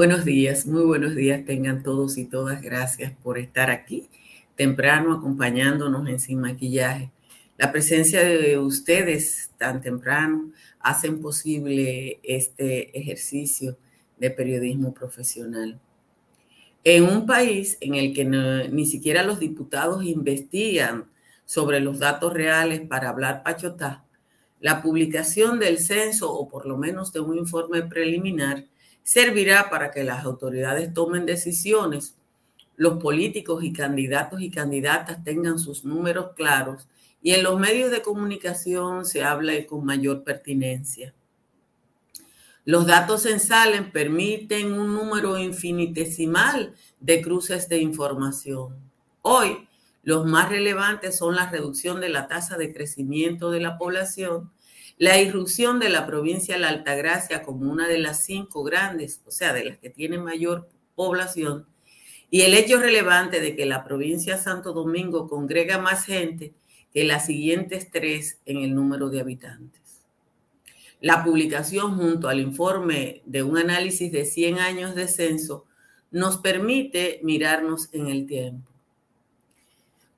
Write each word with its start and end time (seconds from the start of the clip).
Buenos 0.00 0.24
días, 0.24 0.66
muy 0.66 0.82
buenos 0.82 1.14
días 1.14 1.44
tengan 1.44 1.82
todos 1.82 2.16
y 2.16 2.24
todas. 2.24 2.62
Gracias 2.62 3.12
por 3.22 3.36
estar 3.36 3.70
aquí 3.70 4.08
temprano 4.56 5.12
acompañándonos 5.12 6.08
en 6.08 6.18
Sin 6.18 6.40
Maquillaje. 6.40 7.10
La 7.58 7.70
presencia 7.70 8.24
de 8.24 8.56
ustedes 8.56 9.50
tan 9.58 9.82
temprano 9.82 10.52
hacen 10.78 11.20
posible 11.20 12.18
este 12.22 12.98
ejercicio 12.98 13.76
de 14.16 14.30
periodismo 14.30 14.94
profesional. 14.94 15.78
En 16.82 17.04
un 17.04 17.26
país 17.26 17.76
en 17.82 17.94
el 17.94 18.14
que 18.14 18.24
ni 18.24 18.86
siquiera 18.86 19.22
los 19.22 19.38
diputados 19.38 20.02
investigan 20.02 21.10
sobre 21.44 21.78
los 21.80 21.98
datos 21.98 22.32
reales 22.32 22.80
para 22.88 23.10
hablar 23.10 23.42
pachotá, 23.42 24.06
la 24.60 24.80
publicación 24.80 25.58
del 25.58 25.78
censo 25.78 26.32
o 26.32 26.48
por 26.48 26.64
lo 26.64 26.78
menos 26.78 27.12
de 27.12 27.20
un 27.20 27.36
informe 27.36 27.82
preliminar 27.82 28.64
servirá 29.02 29.70
para 29.70 29.90
que 29.90 30.04
las 30.04 30.24
autoridades 30.24 30.92
tomen 30.94 31.26
decisiones, 31.26 32.16
los 32.76 33.02
políticos 33.02 33.62
y 33.62 33.72
candidatos 33.72 34.40
y 34.40 34.50
candidatas 34.50 35.22
tengan 35.22 35.58
sus 35.58 35.84
números 35.84 36.30
claros 36.34 36.88
y 37.20 37.32
en 37.32 37.42
los 37.42 37.60
medios 37.60 37.90
de 37.90 38.00
comunicación 38.00 39.04
se 39.04 39.22
hable 39.22 39.66
con 39.66 39.84
mayor 39.84 40.24
pertinencia. 40.24 41.14
Los 42.64 42.86
datos 42.86 43.22
censales 43.22 43.82
permiten 43.92 44.72
un 44.72 44.94
número 44.94 45.38
infinitesimal 45.38 46.74
de 47.00 47.20
cruces 47.20 47.68
de 47.68 47.78
información. 47.78 48.76
Hoy, 49.22 49.68
los 50.02 50.24
más 50.24 50.48
relevantes 50.48 51.18
son 51.18 51.36
la 51.36 51.50
reducción 51.50 52.00
de 52.00 52.08
la 52.08 52.28
tasa 52.28 52.56
de 52.56 52.72
crecimiento 52.72 53.50
de 53.50 53.60
la 53.60 53.76
población 53.76 54.50
la 55.00 55.18
irrupción 55.18 55.80
de 55.80 55.88
la 55.88 56.06
provincia 56.06 56.56
de 56.56 56.60
la 56.60 56.68
Altagracia 56.68 57.42
como 57.42 57.72
una 57.72 57.88
de 57.88 57.96
las 57.96 58.22
cinco 58.22 58.62
grandes, 58.62 59.22
o 59.24 59.30
sea, 59.30 59.54
de 59.54 59.64
las 59.64 59.78
que 59.78 59.88
tienen 59.88 60.22
mayor 60.22 60.68
población, 60.94 61.64
y 62.30 62.42
el 62.42 62.52
hecho 62.52 62.78
relevante 62.78 63.40
de 63.40 63.56
que 63.56 63.64
la 63.64 63.82
provincia 63.82 64.36
de 64.36 64.42
Santo 64.42 64.74
Domingo 64.74 65.26
congrega 65.26 65.78
más 65.78 66.04
gente 66.04 66.52
que 66.92 67.04
las 67.04 67.24
siguientes 67.24 67.90
tres 67.90 68.40
en 68.44 68.58
el 68.58 68.74
número 68.74 69.08
de 69.08 69.20
habitantes. 69.20 69.80
La 71.00 71.24
publicación 71.24 71.96
junto 71.96 72.28
al 72.28 72.38
informe 72.38 73.22
de 73.24 73.42
un 73.42 73.56
análisis 73.56 74.12
de 74.12 74.26
100 74.26 74.58
años 74.58 74.94
de 74.94 75.08
censo 75.08 75.64
nos 76.10 76.36
permite 76.36 77.20
mirarnos 77.22 77.88
en 77.94 78.08
el 78.08 78.26
tiempo. 78.26 78.70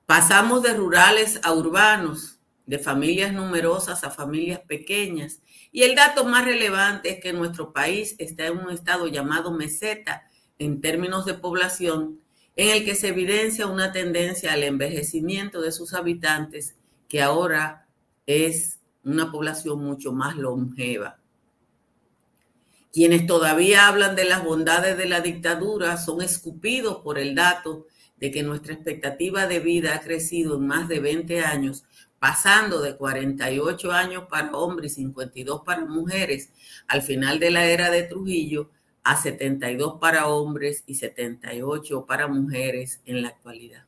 Pasamos 0.05 0.61
de 0.61 0.73
rurales 0.73 1.39
a 1.41 1.53
urbanos, 1.53 2.32
de 2.65 2.79
familias 2.79 3.33
numerosas 3.33 4.03
a 4.03 4.11
familias 4.11 4.61
pequeñas. 4.61 5.41
Y 5.71 5.83
el 5.83 5.95
dato 5.95 6.25
más 6.25 6.45
relevante 6.45 7.09
es 7.09 7.19
que 7.19 7.33
nuestro 7.33 7.73
país 7.73 8.15
está 8.19 8.47
en 8.47 8.57
un 8.57 8.71
estado 8.71 9.07
llamado 9.07 9.51
meseta 9.51 10.29
en 10.59 10.81
términos 10.81 11.25
de 11.25 11.33
población, 11.33 12.19
en 12.55 12.69
el 12.69 12.85
que 12.85 12.95
se 12.95 13.09
evidencia 13.09 13.67
una 13.67 13.91
tendencia 13.91 14.53
al 14.53 14.63
envejecimiento 14.63 15.61
de 15.61 15.71
sus 15.71 15.93
habitantes, 15.93 16.75
que 17.09 17.21
ahora 17.21 17.87
es 18.25 18.79
una 19.03 19.31
población 19.31 19.83
mucho 19.83 20.13
más 20.13 20.35
longeva. 20.35 21.19
Quienes 22.93 23.25
todavía 23.25 23.87
hablan 23.87 24.15
de 24.15 24.25
las 24.25 24.43
bondades 24.43 24.97
de 24.97 25.07
la 25.07 25.19
dictadura 25.19 25.97
son 25.97 26.21
escupidos 26.21 26.97
por 26.97 27.17
el 27.17 27.33
dato 27.33 27.87
de 28.17 28.29
que 28.29 28.43
nuestra 28.43 28.75
expectativa 28.75 29.47
de 29.47 29.59
vida 29.59 29.95
ha 29.95 30.01
crecido 30.01 30.57
en 30.57 30.67
más 30.67 30.87
de 30.87 30.99
20 30.99 31.41
años 31.41 31.83
pasando 32.23 32.79
de 32.79 32.95
48 32.95 33.91
años 33.91 34.23
para 34.29 34.53
hombres 34.53 34.93
y 34.93 34.95
52 35.01 35.61
para 35.65 35.83
mujeres 35.83 36.53
al 36.87 37.01
final 37.01 37.37
de 37.37 37.51
la 37.51 37.65
era 37.65 37.91
de 37.91 38.03
Trujillo 38.03 38.69
a 39.03 39.21
72 39.21 39.95
para 39.99 40.27
hombres 40.27 40.85
y 40.87 40.95
78 40.95 42.05
para 42.05 42.29
mujeres 42.29 43.01
en 43.05 43.23
la 43.23 43.27
actualidad. 43.27 43.83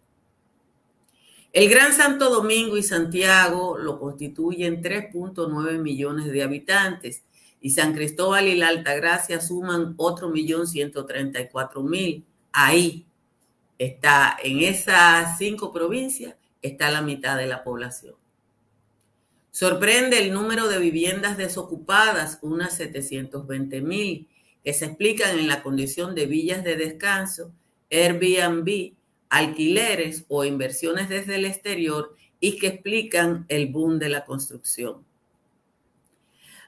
El 1.53 1.69
Gran 1.69 1.93
Santo 1.93 2.29
Domingo 2.29 2.75
y 2.75 2.83
Santiago 2.83 3.77
lo 3.77 3.97
constituyen 4.01 4.83
3.9 4.83 5.79
millones 5.79 6.25
de 6.25 6.43
habitantes 6.43 7.23
y 7.61 7.69
San 7.69 7.93
Cristóbal 7.93 8.49
y 8.49 8.57
la 8.57 8.67
Altagracia 8.67 9.39
suman 9.39 9.93
otro 9.95 10.27
millón 10.27 10.67
134 10.67 11.81
mil. 11.83 12.25
Ahí 12.51 13.05
está, 13.77 14.35
en 14.43 14.59
esas 14.59 15.37
cinco 15.37 15.71
provincias, 15.71 16.35
está 16.61 16.91
la 16.91 17.01
mitad 17.01 17.37
de 17.37 17.47
la 17.47 17.63
población. 17.63 18.15
Sorprende 19.55 20.19
el 20.19 20.33
número 20.33 20.67
de 20.67 20.79
viviendas 20.79 21.37
desocupadas, 21.37 22.39
unas 22.41 22.75
720 22.75 23.79
mil, 23.79 24.27
que 24.61 24.73
se 24.73 24.83
explican 24.83 25.39
en 25.39 25.47
la 25.47 25.63
condición 25.63 26.13
de 26.13 26.25
villas 26.25 26.61
de 26.65 26.75
descanso, 26.75 27.53
Airbnb, 27.89 28.95
alquileres 29.29 30.25
o 30.27 30.43
inversiones 30.43 31.07
desde 31.07 31.35
el 31.35 31.45
exterior 31.45 32.17
y 32.41 32.59
que 32.59 32.67
explican 32.67 33.45
el 33.47 33.67
boom 33.67 33.97
de 33.97 34.09
la 34.09 34.25
construcción. 34.25 35.05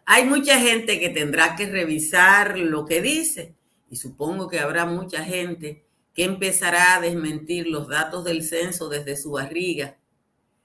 Hay 0.05 0.23
mucha 0.23 0.57
gente 0.57 0.97
que 1.01 1.09
tendrá 1.09 1.57
que 1.57 1.65
revisar 1.65 2.57
lo 2.57 2.85
que 2.85 3.01
dice 3.01 3.53
y 3.91 3.97
supongo 3.97 4.47
que 4.47 4.61
habrá 4.61 4.85
mucha 4.85 5.25
gente 5.25 5.83
que 6.13 6.23
empezará 6.23 6.95
a 6.95 7.01
desmentir 7.01 7.67
los 7.67 7.89
datos 7.89 8.23
del 8.23 8.43
censo 8.43 8.87
desde 8.87 9.17
su 9.17 9.31
barriga 9.31 9.97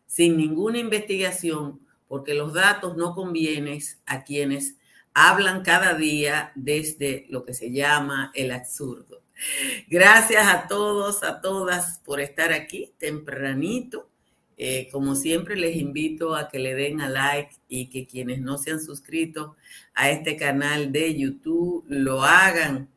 sin 0.06 0.36
ninguna 0.36 0.78
investigación 0.78 1.81
porque 2.12 2.34
los 2.34 2.52
datos 2.52 2.94
no 2.94 3.14
convienen 3.14 3.78
a 4.04 4.22
quienes 4.22 4.76
hablan 5.14 5.62
cada 5.62 5.94
día 5.94 6.52
desde 6.54 7.24
lo 7.30 7.42
que 7.42 7.54
se 7.54 7.70
llama 7.70 8.30
el 8.34 8.52
absurdo. 8.52 9.22
Gracias 9.88 10.46
a 10.46 10.68
todos, 10.68 11.22
a 11.22 11.40
todas 11.40 12.00
por 12.04 12.20
estar 12.20 12.52
aquí 12.52 12.92
tempranito. 12.98 14.10
Eh, 14.58 14.90
como 14.92 15.14
siempre, 15.14 15.56
les 15.56 15.76
invito 15.76 16.36
a 16.36 16.50
que 16.50 16.58
le 16.58 16.74
den 16.74 17.00
a 17.00 17.08
like 17.08 17.56
y 17.66 17.88
que 17.88 18.06
quienes 18.06 18.42
no 18.42 18.58
se 18.58 18.72
han 18.72 18.82
suscrito 18.82 19.56
a 19.94 20.10
este 20.10 20.36
canal 20.36 20.92
de 20.92 21.18
YouTube 21.18 21.86
lo 21.88 22.24
hagan. 22.24 22.90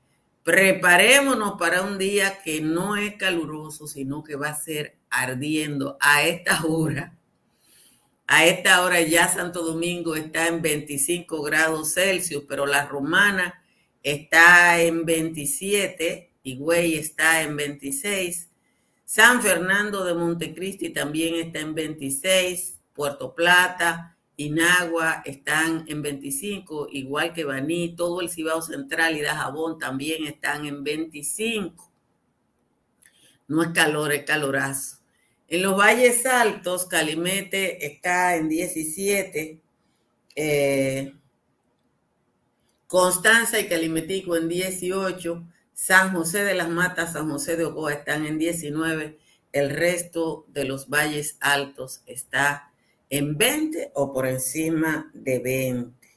Preparémonos 0.43 1.53
para 1.57 1.83
un 1.83 1.97
día 1.97 2.39
que 2.43 2.59
no 2.59 2.97
es 2.97 3.15
caluroso, 3.15 3.87
sino 3.87 4.25
que 4.25 4.35
va 4.35 4.49
a 4.49 4.61
ser 4.61 4.97
ardiendo 5.09 5.97
a 6.01 6.23
esta 6.23 6.65
hora 6.65 7.15
a 8.27 8.45
esta 8.45 8.83
hora 8.83 9.01
ya 9.01 9.27
Santo 9.27 9.63
Domingo 9.63 10.15
está 10.15 10.47
en 10.47 10.61
25 10.61 11.41
grados 11.43 11.93
Celsius, 11.93 12.43
pero 12.47 12.65
la 12.65 12.85
romana 12.85 13.61
está 14.01 14.81
en 14.81 15.05
27, 15.05 16.31
Higüey 16.43 16.95
está 16.95 17.41
en 17.43 17.55
26, 17.55 18.49
San 19.05 19.41
Fernando 19.41 20.03
de 20.03 20.13
Montecristi 20.15 20.89
también 20.89 21.35
está 21.35 21.59
en 21.59 21.75
26, 21.75 22.79
Puerto 22.93 23.35
Plata, 23.35 24.15
Inagua 24.37 25.21
están 25.23 25.85
en 25.87 26.01
25, 26.01 26.87
igual 26.91 27.33
que 27.33 27.45
Baní, 27.45 27.95
todo 27.95 28.21
el 28.21 28.29
Cibao 28.29 28.61
Central 28.61 29.15
y 29.15 29.21
Dajabón 29.21 29.79
también 29.79 30.25
están 30.25 30.65
en 30.65 30.83
25. 30.83 31.91
No 33.47 33.63
es 33.63 33.69
calor, 33.69 34.11
es 34.11 34.25
calorazo. 34.25 34.94
En 35.47 35.61
los 35.61 35.77
valles 35.77 36.25
altos, 36.25 36.87
Calimete 36.87 37.85
está 37.85 38.35
en 38.35 38.49
17, 38.49 39.61
eh, 40.35 41.13
Constanza 42.87 43.59
y 43.59 43.67
Calimetico 43.67 44.35
en 44.35 44.49
18, 44.49 45.47
San 45.73 46.13
José 46.13 46.43
de 46.43 46.55
las 46.55 46.69
Matas, 46.69 47.13
San 47.13 47.29
José 47.29 47.57
de 47.57 47.65
Ocoa 47.65 47.93
están 47.93 48.25
en 48.25 48.39
19, 48.39 49.19
el 49.51 49.69
resto 49.69 50.45
de 50.49 50.65
los 50.65 50.89
valles 50.89 51.37
altos 51.41 52.01
está 52.07 52.71
en 53.09 53.37
20 53.37 53.91
o 53.93 54.13
por 54.13 54.25
encima 54.25 55.11
de 55.13 55.39
20. 55.39 56.07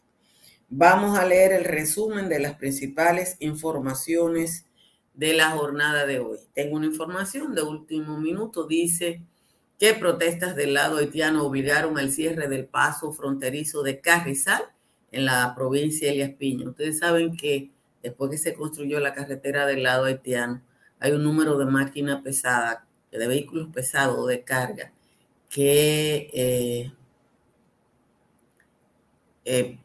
Vamos 0.70 1.18
a 1.18 1.26
leer 1.26 1.52
el 1.52 1.64
resumen 1.64 2.28
de 2.28 2.38
las 2.38 2.54
principales 2.56 3.36
informaciones 3.40 4.67
de 5.18 5.34
la 5.34 5.50
jornada 5.50 6.06
de 6.06 6.20
hoy. 6.20 6.38
Tengo 6.54 6.76
una 6.76 6.86
información 6.86 7.52
de 7.52 7.62
último 7.62 8.18
minuto, 8.18 8.68
dice 8.68 9.20
que 9.76 9.92
protestas 9.94 10.54
del 10.54 10.74
lado 10.74 10.98
haitiano 10.98 11.44
obligaron 11.44 11.98
al 11.98 12.12
cierre 12.12 12.46
del 12.46 12.66
paso 12.66 13.12
fronterizo 13.12 13.82
de 13.82 14.00
Carrizal 14.00 14.62
en 15.10 15.24
la 15.24 15.54
provincia 15.56 16.06
de 16.06 16.14
Elias 16.14 16.30
Piña. 16.38 16.68
Ustedes 16.68 17.00
saben 17.00 17.36
que 17.36 17.72
después 18.00 18.30
que 18.30 18.38
se 18.38 18.54
construyó 18.54 19.00
la 19.00 19.12
carretera 19.12 19.66
del 19.66 19.82
lado 19.82 20.04
haitiano, 20.04 20.62
hay 21.00 21.10
un 21.10 21.24
número 21.24 21.58
de 21.58 21.66
máquinas 21.66 22.22
pesadas, 22.22 22.78
de 23.10 23.26
vehículos 23.26 23.70
pesados 23.74 24.24
de 24.28 24.44
carga, 24.44 24.92
que 25.48 26.30
eh, 26.32 26.92
eh, 29.44 29.78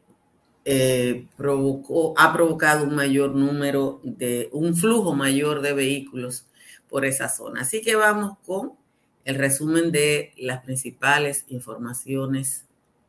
eh, 0.64 1.26
provocó, 1.36 2.14
ha 2.16 2.32
provocado 2.32 2.84
un 2.84 2.94
mayor 2.94 3.34
número 3.34 4.00
de, 4.02 4.48
un 4.52 4.74
flujo 4.74 5.14
mayor 5.14 5.60
de 5.60 5.74
vehículos 5.74 6.46
por 6.88 7.04
esa 7.04 7.28
zona. 7.28 7.60
Así 7.62 7.82
que 7.82 7.96
vamos 7.96 8.38
con 8.46 8.72
el 9.24 9.34
resumen 9.36 9.90
de 9.92 10.32
las 10.38 10.64
principales 10.64 11.44
informaciones 11.48 12.64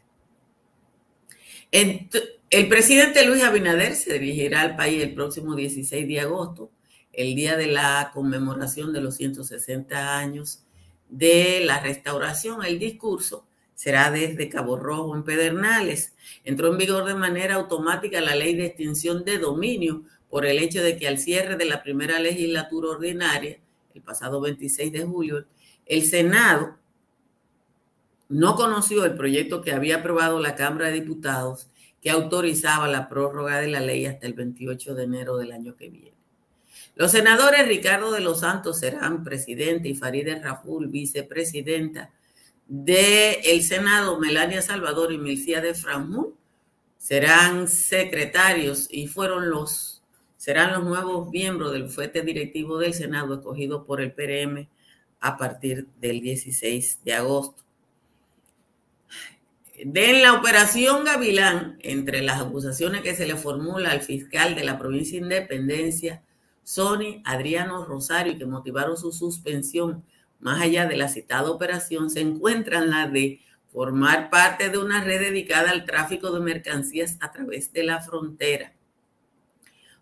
El 1.72 2.68
presidente 2.68 3.26
Luis 3.26 3.44
Abinader 3.44 3.96
se 3.96 4.14
dirigirá 4.14 4.62
al 4.62 4.76
país 4.76 5.04
el 5.04 5.14
próximo 5.14 5.56
16 5.56 6.08
de 6.08 6.20
agosto, 6.20 6.72
el 7.14 7.36
día 7.36 7.58
de 7.58 7.68
la 7.68 8.10
conmemoración 8.14 8.92
de 8.92 9.02
los 9.02 9.16
160 9.16 10.18
años 10.18 10.64
de 11.10 11.62
la 11.64 11.80
restauración. 11.80 12.66
El 12.66 12.80
discurso 12.80 13.46
será 13.76 14.10
desde 14.10 14.50
Cabo 14.50 14.78
Rojo 14.78 15.16
en 15.16 15.24
Pedernales. 15.24 16.16
Entró 16.44 16.72
en 16.72 16.78
vigor 16.78 17.06
de 17.06 17.14
manera 17.14 17.56
automática 17.56 18.20
la 18.20 18.36
ley 18.36 18.56
de 18.56 18.66
extinción 18.66 19.24
de 19.24 19.38
dominio 19.38 20.04
por 20.30 20.46
el 20.46 20.60
hecho 20.60 20.82
de 20.82 20.98
que 20.98 21.08
al 21.08 21.20
cierre 21.20 21.56
de 21.56 21.66
la 21.66 21.84
primera 21.84 22.20
legislatura 22.20 22.90
ordinaria, 22.90 23.60
el 23.94 24.02
pasado 24.02 24.42
26 24.42 24.92
de 24.92 25.06
julio, 25.06 25.46
el 25.86 26.04
Senado 26.04 26.78
no 28.28 28.56
conoció 28.56 29.06
el 29.06 29.16
proyecto 29.16 29.62
que 29.62 29.72
había 29.72 29.98
aprobado 29.98 30.40
la 30.40 30.56
Cámara 30.56 30.88
de 30.88 30.94
Diputados 30.94 31.68
que 32.02 32.12
autorizaba 32.12 32.88
la 32.88 33.10
prórroga 33.10 33.60
de 33.60 33.68
la 33.68 33.80
ley 33.80 34.06
hasta 34.06 34.28
el 34.28 34.34
28 34.34 34.96
de 34.96 35.04
enero 35.04 35.38
del 35.38 35.52
año 35.52 35.76
que 35.76 35.90
viene. 35.90 36.14
Los 36.96 37.12
senadores 37.12 37.68
Ricardo 37.68 38.12
de 38.12 38.20
los 38.20 38.42
Santos 38.42 38.80
serán 38.80 39.24
presidente 39.24 39.90
y 39.90 39.96
Farideh 39.96 40.40
Raful 40.42 40.88
vicepresidenta 40.88 42.12
del 42.68 43.64
Senado, 43.64 44.20
Melania 44.20 44.62
Salvador 44.62 45.12
y 45.12 45.18
Milcia 45.18 45.60
de 45.60 45.74
Franjul 45.74 46.36
serán 47.00 47.68
secretarios 47.68 48.88
y 48.92 49.08
fueron 49.08 49.50
los 49.50 49.99
serán 50.40 50.72
los 50.72 50.86
nuevos 50.86 51.30
miembros 51.32 51.74
del 51.74 51.84
bufete 51.84 52.22
directivo 52.22 52.78
del 52.78 52.94
Senado 52.94 53.34
escogido 53.34 53.86
por 53.86 54.00
el 54.00 54.14
PRM 54.14 54.70
a 55.20 55.36
partir 55.36 55.88
del 56.00 56.22
16 56.22 57.04
de 57.04 57.14
agosto. 57.14 57.66
De 59.84 60.22
la 60.22 60.32
operación 60.34 61.04
Gavilán, 61.04 61.78
entre 61.82 62.22
las 62.22 62.40
acusaciones 62.40 63.02
que 63.02 63.16
se 63.16 63.28
le 63.28 63.36
formula 63.36 63.92
al 63.92 64.00
fiscal 64.00 64.56
de 64.56 64.64
la 64.64 64.80
provincia 64.80 65.20
de 65.20 65.26
Independencia, 65.26 66.24
Sony, 66.64 67.22
Adriano 67.26 67.84
Rosario, 67.84 68.38
que 68.38 68.46
motivaron 68.46 68.96
su 68.96 69.12
suspensión 69.12 70.06
más 70.40 70.62
allá 70.62 70.86
de 70.86 70.96
la 70.96 71.10
citada 71.10 71.52
operación, 71.52 72.10
se 72.10 72.22
encuentran 72.22 72.90
la 72.90 73.10
de 73.10 73.42
formar 73.74 74.30
parte 74.30 74.70
de 74.70 74.78
una 74.78 75.04
red 75.04 75.20
dedicada 75.20 75.72
al 75.72 75.84
tráfico 75.84 76.32
de 76.32 76.40
mercancías 76.40 77.18
a 77.20 77.34
través 77.34 77.74
de 77.74 77.84
la 77.84 78.00
frontera. 78.00 78.79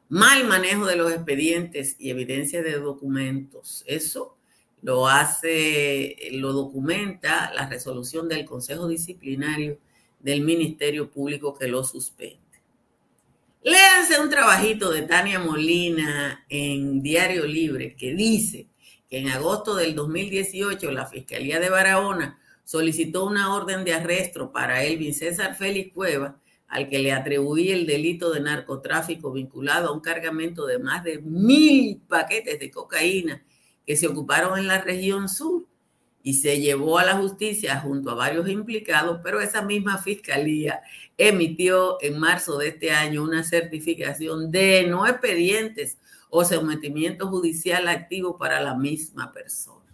Mal 0.09 0.45
manejo 0.45 0.85
de 0.85 0.95
los 0.95 1.11
expedientes 1.11 1.95
y 1.99 2.09
evidencia 2.09 2.61
de 2.63 2.79
documentos. 2.79 3.83
Eso 3.87 4.37
lo 4.81 5.07
hace, 5.07 6.15
lo 6.31 6.53
documenta 6.53 7.51
la 7.53 7.67
resolución 7.67 8.29
del 8.29 8.45
Consejo 8.45 8.87
Disciplinario 8.87 9.79
del 10.19 10.41
Ministerio 10.41 11.09
Público 11.09 11.53
que 11.57 11.67
lo 11.67 11.83
suspende. 11.83 12.37
Léanse 13.63 14.19
un 14.21 14.29
trabajito 14.29 14.91
de 14.91 15.01
Tania 15.01 15.39
Molina 15.39 16.45
en 16.47 17.01
Diario 17.01 17.45
Libre 17.45 17.95
que 17.95 18.13
dice 18.13 18.67
que 19.09 19.19
en 19.19 19.29
agosto 19.29 19.75
del 19.75 19.93
2018 19.93 20.89
la 20.91 21.05
Fiscalía 21.05 21.59
de 21.59 21.69
Barahona 21.69 22.39
solicitó 22.63 23.25
una 23.25 23.53
orden 23.53 23.83
de 23.83 23.93
arresto 23.93 24.51
para 24.51 24.83
Elvin 24.83 25.13
César 25.13 25.55
Félix 25.55 25.93
Cueva, 25.93 26.39
al 26.67 26.89
que 26.89 26.99
le 26.99 27.13
atribuía 27.13 27.75
el 27.75 27.85
delito 27.85 28.31
de 28.31 28.41
narcotráfico 28.41 29.31
vinculado 29.31 29.89
a 29.89 29.93
un 29.93 30.01
cargamento 30.01 30.65
de 30.65 30.79
más 30.79 31.03
de 31.03 31.19
mil 31.19 32.01
paquetes 32.07 32.59
de 32.59 32.71
cocaína 32.71 33.43
que 33.85 33.95
se 33.95 34.07
ocuparon 34.07 34.59
en 34.59 34.67
la 34.67 34.81
región 34.81 35.29
sur 35.29 35.65
y 36.21 36.33
se 36.33 36.59
llevó 36.59 36.99
a 36.99 37.05
la 37.05 37.15
justicia 37.15 37.79
junto 37.79 38.11
a 38.11 38.15
varios 38.15 38.49
implicados, 38.49 39.21
pero 39.23 39.39
esa 39.39 39.61
misma 39.61 39.97
fiscalía 39.97 40.81
emitió 41.17 41.97
en 42.01 42.19
marzo 42.19 42.57
de 42.57 42.67
este 42.67 42.91
año 42.91 43.23
una 43.23 43.45
certificación 43.45 44.51
de 44.51 44.85
no 44.89 45.07
expedientes 45.07 45.97
o 46.29 46.43
sometimiento 46.43 47.29
judicial 47.29 47.87
activo 47.87 48.37
para 48.37 48.59
la 48.59 48.75
misma 48.75 49.31
persona. 49.31 49.86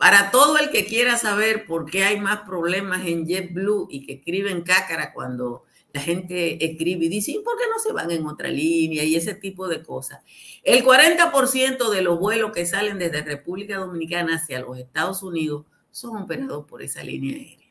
Para 0.00 0.30
todo 0.30 0.56
el 0.56 0.70
que 0.70 0.86
quiera 0.86 1.18
saber 1.18 1.66
por 1.66 1.84
qué 1.84 2.04
hay 2.04 2.18
más 2.18 2.40
problemas 2.46 3.06
en 3.06 3.26
JetBlue 3.26 3.86
y 3.90 4.06
que 4.06 4.14
escriben 4.14 4.62
cácara 4.62 5.12
cuando 5.12 5.66
la 5.92 6.00
gente 6.00 6.64
escribe 6.64 7.04
y 7.04 7.08
dice, 7.10 7.32
¿y 7.32 7.40
por 7.40 7.58
qué 7.58 7.64
no 7.70 7.78
se 7.78 7.92
van 7.92 8.10
en 8.10 8.24
otra 8.24 8.48
línea? 8.48 9.04
Y 9.04 9.14
ese 9.14 9.34
tipo 9.34 9.68
de 9.68 9.82
cosas. 9.82 10.20
El 10.62 10.86
40% 10.86 11.90
de 11.90 12.00
los 12.00 12.18
vuelos 12.18 12.50
que 12.52 12.64
salen 12.64 12.98
desde 12.98 13.20
República 13.20 13.76
Dominicana 13.76 14.36
hacia 14.36 14.60
los 14.60 14.78
Estados 14.78 15.22
Unidos 15.22 15.66
son 15.90 16.16
operados 16.16 16.64
por 16.64 16.80
esa 16.80 17.04
línea 17.04 17.36
aérea. 17.36 17.68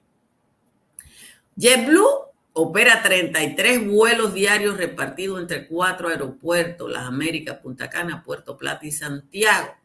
JetBlue 1.56 2.06
opera 2.54 3.02
33 3.02 3.90
vuelos 3.90 4.36
diarios 4.36 4.78
repartidos 4.78 5.42
entre 5.42 5.68
cuatro 5.68 6.10
aeropuertos, 6.10 6.92
Las 6.92 7.08
Américas, 7.08 7.58
Punta 7.58 7.90
Cana, 7.90 8.24
Puerto 8.24 8.56
Plata 8.56 8.86
y 8.86 8.92
Santiago. 8.92 9.80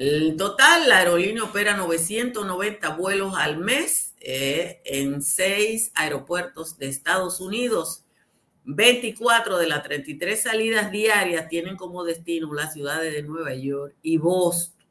En 0.00 0.36
total, 0.36 0.88
la 0.88 0.98
aerolínea 0.98 1.42
opera 1.42 1.76
990 1.76 2.90
vuelos 2.90 3.34
al 3.36 3.58
mes 3.58 4.14
eh, 4.20 4.80
en 4.84 5.20
seis 5.22 5.90
aeropuertos 5.92 6.78
de 6.78 6.86
Estados 6.86 7.40
Unidos. 7.40 8.04
24 8.62 9.58
de 9.58 9.66
las 9.66 9.82
33 9.82 10.40
salidas 10.40 10.92
diarias 10.92 11.48
tienen 11.48 11.76
como 11.76 12.04
destino 12.04 12.54
las 12.54 12.74
ciudades 12.74 13.12
de 13.12 13.24
Nueva 13.24 13.54
York 13.54 13.96
y 14.00 14.18
Boston. 14.18 14.86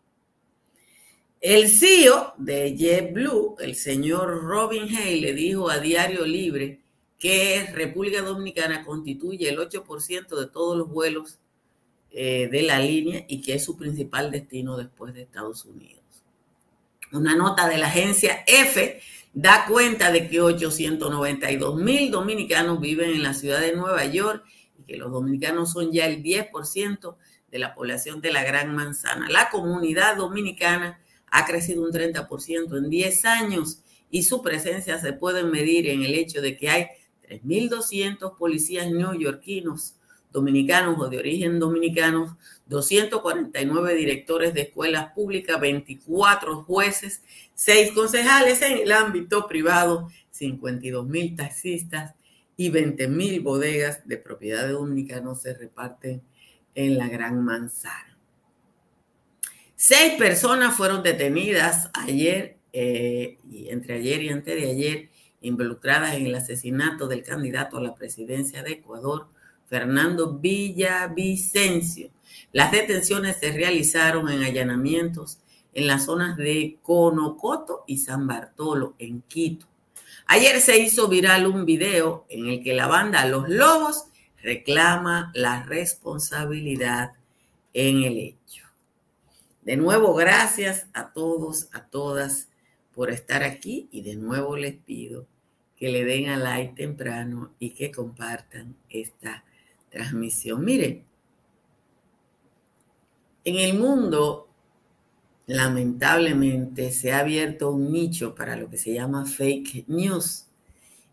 El 1.39 1.69
CEO 1.69 2.33
de 2.37 2.75
JetBlue, 2.75 3.55
el 3.59 3.75
señor 3.75 4.43
Robin 4.43 4.93
Hay, 4.93 5.21
le 5.21 5.31
dijo 5.33 5.69
a 5.69 5.79
Diario 5.79 6.25
Libre 6.25 6.81
que 7.17 7.65
República 7.73 8.21
Dominicana 8.23 8.83
constituye 8.83 9.47
el 9.47 9.57
8% 9.57 10.37
de 10.37 10.47
todos 10.47 10.77
los 10.77 10.89
vuelos 10.89 11.39
eh, 12.19 12.49
de 12.51 12.63
la 12.63 12.79
línea 12.79 13.25
y 13.27 13.41
que 13.41 13.53
es 13.53 13.63
su 13.63 13.77
principal 13.77 14.31
destino 14.31 14.75
después 14.75 15.13
de 15.13 15.21
Estados 15.21 15.65
Unidos. 15.65 16.01
Una 17.11 17.35
nota 17.35 17.69
de 17.69 17.77
la 17.77 17.85
agencia 17.85 18.43
F 18.47 18.99
da 19.35 19.67
cuenta 19.67 20.11
de 20.11 20.27
que 20.27 20.41
892 20.41 21.79
mil 21.79 22.09
dominicanos 22.09 22.81
viven 22.81 23.11
en 23.11 23.21
la 23.21 23.35
ciudad 23.35 23.61
de 23.61 23.75
Nueva 23.75 24.03
York 24.05 24.43
y 24.79 24.83
que 24.85 24.97
los 24.97 25.11
dominicanos 25.11 25.71
son 25.71 25.91
ya 25.91 26.07
el 26.07 26.23
10% 26.23 27.17
de 27.51 27.59
la 27.59 27.75
población 27.75 28.19
de 28.19 28.31
la 28.31 28.43
Gran 28.43 28.75
Manzana. 28.75 29.29
La 29.29 29.51
comunidad 29.51 30.17
dominicana 30.17 30.99
ha 31.29 31.45
crecido 31.45 31.83
un 31.83 31.91
30% 31.91 32.79
en 32.79 32.89
10 32.89 33.25
años 33.25 33.83
y 34.09 34.23
su 34.23 34.41
presencia 34.41 34.99
se 34.99 35.13
puede 35.13 35.43
medir 35.43 35.87
en 35.87 36.01
el 36.01 36.15
hecho 36.15 36.41
de 36.41 36.57
que 36.57 36.71
hay 36.71 36.87
3.200 37.29 38.35
policías 38.39 38.89
neoyorquinos 38.89 39.96
dominicanos 40.37 40.99
o 40.99 41.09
de 41.09 41.17
origen 41.17 41.57
dominicano, 41.57 42.37
249 42.67 43.95
directores 43.95 44.53
de 44.53 44.61
escuelas 44.61 45.11
públicas, 45.13 45.59
24 45.59 46.63
jueces, 46.63 47.23
6 47.55 47.91
concejales 47.93 48.61
en 48.61 48.77
el 48.77 48.91
ámbito 48.91 49.47
privado, 49.47 50.09
52 50.29 51.07
mil 51.07 51.35
taxistas 51.35 52.13
y 52.55 52.69
20 52.69 53.07
mil 53.07 53.41
bodegas 53.41 54.07
de 54.07 54.17
propiedad 54.17 54.63
de 54.63 54.73
dominicanos 54.73 55.41
se 55.41 55.55
reparten 55.55 56.21
en 56.75 56.97
la 56.99 57.07
Gran 57.07 57.43
Manzana. 57.43 58.15
Seis 59.75 60.13
personas 60.13 60.75
fueron 60.75 61.01
detenidas 61.01 61.89
ayer, 61.93 62.57
eh, 62.73 63.37
y 63.49 63.69
entre 63.69 63.95
ayer 63.95 64.21
y 64.21 64.29
antes 64.29 64.55
de 64.55 64.69
ayer, 64.69 65.09
involucradas 65.41 66.15
en 66.15 66.27
el 66.27 66.35
asesinato 66.35 67.07
del 67.07 67.23
candidato 67.23 67.77
a 67.77 67.81
la 67.81 67.95
presidencia 67.95 68.61
de 68.61 68.73
Ecuador, 68.73 69.29
Fernando 69.67 70.33
Villavicencio. 70.33 72.09
Las 72.51 72.71
detenciones 72.71 73.37
se 73.37 73.51
realizaron 73.51 74.29
en 74.29 74.43
allanamientos 74.43 75.39
en 75.73 75.87
las 75.87 76.05
zonas 76.05 76.37
de 76.37 76.79
Conocoto 76.81 77.83
y 77.85 77.97
San 77.97 78.27
Bartolo, 78.27 78.95
en 78.97 79.21
Quito. 79.21 79.67
Ayer 80.25 80.59
se 80.59 80.79
hizo 80.79 81.07
viral 81.07 81.45
un 81.47 81.65
video 81.65 82.25
en 82.29 82.47
el 82.47 82.63
que 82.63 82.73
la 82.73 82.87
banda 82.87 83.25
Los 83.25 83.47
Lobos 83.47 84.05
reclama 84.41 85.31
la 85.35 85.63
responsabilidad 85.63 87.13
en 87.73 88.03
el 88.03 88.17
hecho. 88.17 88.65
De 89.61 89.77
nuevo, 89.77 90.13
gracias 90.15 90.87
a 90.93 91.11
todos, 91.11 91.69
a 91.73 91.85
todas 91.85 92.49
por 92.93 93.11
estar 93.11 93.43
aquí 93.43 93.87
y 93.91 94.01
de 94.01 94.15
nuevo 94.15 94.57
les 94.57 94.75
pido 94.75 95.27
que 95.75 95.89
le 95.89 96.03
den 96.03 96.29
a 96.29 96.37
like 96.37 96.73
temprano 96.73 97.53
y 97.59 97.71
que 97.71 97.91
compartan 97.91 98.75
esta 98.89 99.43
transmisión. 99.89 100.63
Miren, 100.63 101.05
en 103.43 103.55
el 103.55 103.79
mundo, 103.79 104.49
lamentablemente, 105.45 106.91
se 106.91 107.13
ha 107.13 107.19
abierto 107.19 107.71
un 107.71 107.91
nicho 107.91 108.35
para 108.35 108.55
lo 108.55 108.69
que 108.69 108.77
se 108.77 108.93
llama 108.93 109.25
fake 109.25 109.85
news. 109.87 110.47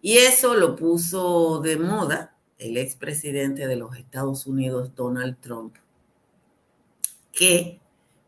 Y 0.02 0.18
eso 0.18 0.54
lo 0.54 0.76
puso 0.76 1.60
de 1.60 1.76
moda 1.76 2.36
el 2.58 2.76
expresidente 2.76 3.66
de 3.66 3.76
los 3.76 3.96
Estados 3.96 4.46
Unidos, 4.46 4.94
Donald 4.94 5.38
Trump, 5.40 5.76
que 7.32 7.80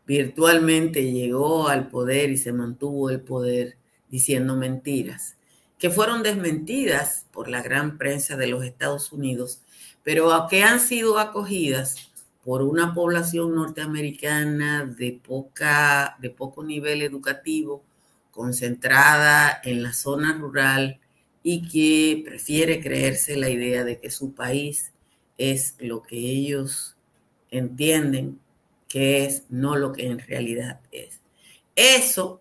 virtualmente 0.05 1.11
llegó 1.11 1.67
al 1.67 1.89
poder 1.89 2.29
y 2.29 2.37
se 2.37 2.53
mantuvo 2.53 3.09
el 3.09 3.21
poder 3.21 3.77
diciendo 4.09 4.55
mentiras, 4.55 5.35
que 5.77 5.89
fueron 5.89 6.23
desmentidas 6.23 7.25
por 7.31 7.49
la 7.49 7.61
gran 7.61 7.97
prensa 7.97 8.37
de 8.37 8.47
los 8.47 8.63
Estados 8.63 9.11
Unidos 9.11 9.61
pero 10.07 10.47
que 10.49 10.63
han 10.63 10.79
sido 10.79 11.19
acogidas 11.19 12.13
por 12.45 12.61
una 12.61 12.93
población 12.93 13.53
norteamericana 13.53 14.85
de, 14.85 15.11
poca, 15.21 16.15
de 16.21 16.29
poco 16.29 16.63
nivel 16.63 17.01
educativo, 17.01 17.83
concentrada 18.31 19.59
en 19.65 19.83
la 19.83 19.91
zona 19.91 20.37
rural 20.37 21.01
y 21.43 21.67
que 21.67 22.23
prefiere 22.23 22.81
creerse 22.81 23.35
la 23.35 23.49
idea 23.49 23.83
de 23.83 23.99
que 23.99 24.09
su 24.09 24.33
país 24.33 24.93
es 25.37 25.75
lo 25.79 26.03
que 26.03 26.15
ellos 26.15 26.95
entienden 27.51 28.39
que 28.87 29.25
es, 29.25 29.43
no 29.49 29.75
lo 29.75 29.91
que 29.91 30.07
en 30.07 30.19
realidad 30.19 30.79
es. 30.93 31.19
Eso 31.75 32.39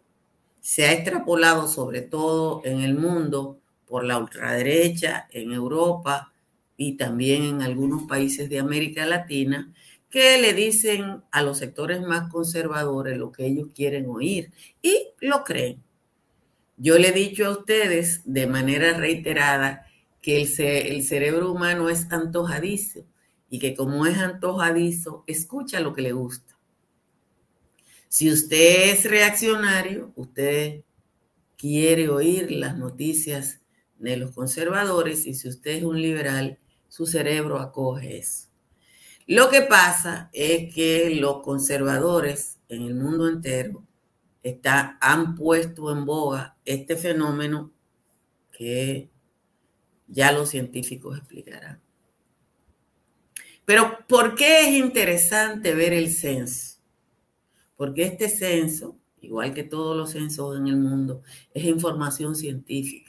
se 0.61 0.87
ha 0.87 0.93
extrapolado 0.93 1.67
sobre 1.67 2.03
todo 2.03 2.63
en 2.65 2.83
el 2.83 2.95
mundo 2.95 3.59
por 3.89 4.05
la 4.05 4.19
ultraderecha, 4.19 5.27
en 5.33 5.51
Europa, 5.51 6.33
y 6.77 6.97
también 6.97 7.45
en 7.45 7.63
algunos 7.63 8.05
países 8.05 8.49
de 8.49 8.59
América 8.59 9.07
Latina 9.07 9.73
que 10.11 10.41
le 10.41 10.55
dicen 10.55 11.23
a 11.31 11.43
los 11.43 11.59
sectores 11.59 12.01
más 12.01 12.31
conservadores 12.31 13.19
lo 13.19 13.33
que 13.33 13.47
ellos 13.47 13.69
quieren 13.75 14.07
oír 14.09 14.53
y 14.83 15.09
lo 15.21 15.45
creen. 15.45 15.83
Yo 16.77 16.99
le 16.99 17.09
he 17.09 17.13
dicho 17.13 17.47
a 17.47 17.51
ustedes 17.51 18.21
de 18.25 18.47
manera 18.47 18.95
reiterada 18.95 19.87
que 20.21 20.41
el, 20.41 21.03
cerebro 21.03 21.53
humano 21.53 21.89
es 21.89 22.11
antojadizo 22.11 23.07
y 23.49 23.59
que 23.59 23.75
como 23.75 24.07
es 24.07 24.19
antojadizo, 24.19 25.25
escucha 25.27 25.81
lo 25.81 25.95
que 25.95 26.03
le 26.03 26.13
gusta. 26.13 26.59
Si 28.09 28.31
usted 28.31 28.91
es 28.91 29.05
reaccionario, 29.05 30.13
usted 30.17 30.83
quiere 31.57 32.09
oír 32.09 32.51
las 32.51 32.77
noticias 32.77 33.61
de 33.99 34.17
los 34.17 34.33
conservadores 34.33 35.27
y 35.27 35.35
si 35.35 35.49
usted 35.49 35.73
es 35.73 35.85
un 35.85 36.01
liberal, 36.01 36.59
su 36.97 37.07
cerebro 37.07 37.59
acoge 37.59 38.17
eso. 38.17 38.49
Lo 39.27 39.51
que 39.51 39.61
pasa 39.61 40.31
es 40.33 40.75
que 40.75 41.15
los 41.17 41.43
conservadores 41.43 42.59
en 42.71 42.85
el 42.85 42.95
mundo 42.95 43.29
entero 43.29 43.85
está, 44.43 44.97
han 45.03 45.35
puesto 45.35 45.93
en 45.93 46.07
boga 46.07 46.57
este 46.65 46.97
fenómeno 46.97 47.71
que 48.51 49.11
ya 50.07 50.33
los 50.33 50.49
científicos 50.49 51.19
explicarán. 51.19 51.83
Pero 53.67 53.99
¿por 54.09 54.35
qué 54.35 54.61
es 54.61 54.75
interesante 54.77 55.75
ver 55.75 55.93
el 55.93 56.11
censo? 56.11 56.79
Porque 57.77 58.05
este 58.05 58.31
censo, 58.31 58.97
igual 59.21 59.53
que 59.53 59.65
todos 59.65 59.95
los 59.95 60.13
censos 60.13 60.57
en 60.57 60.67
el 60.67 60.77
mundo, 60.77 61.23
es 61.53 61.65
información 61.65 62.35
científica. 62.35 63.06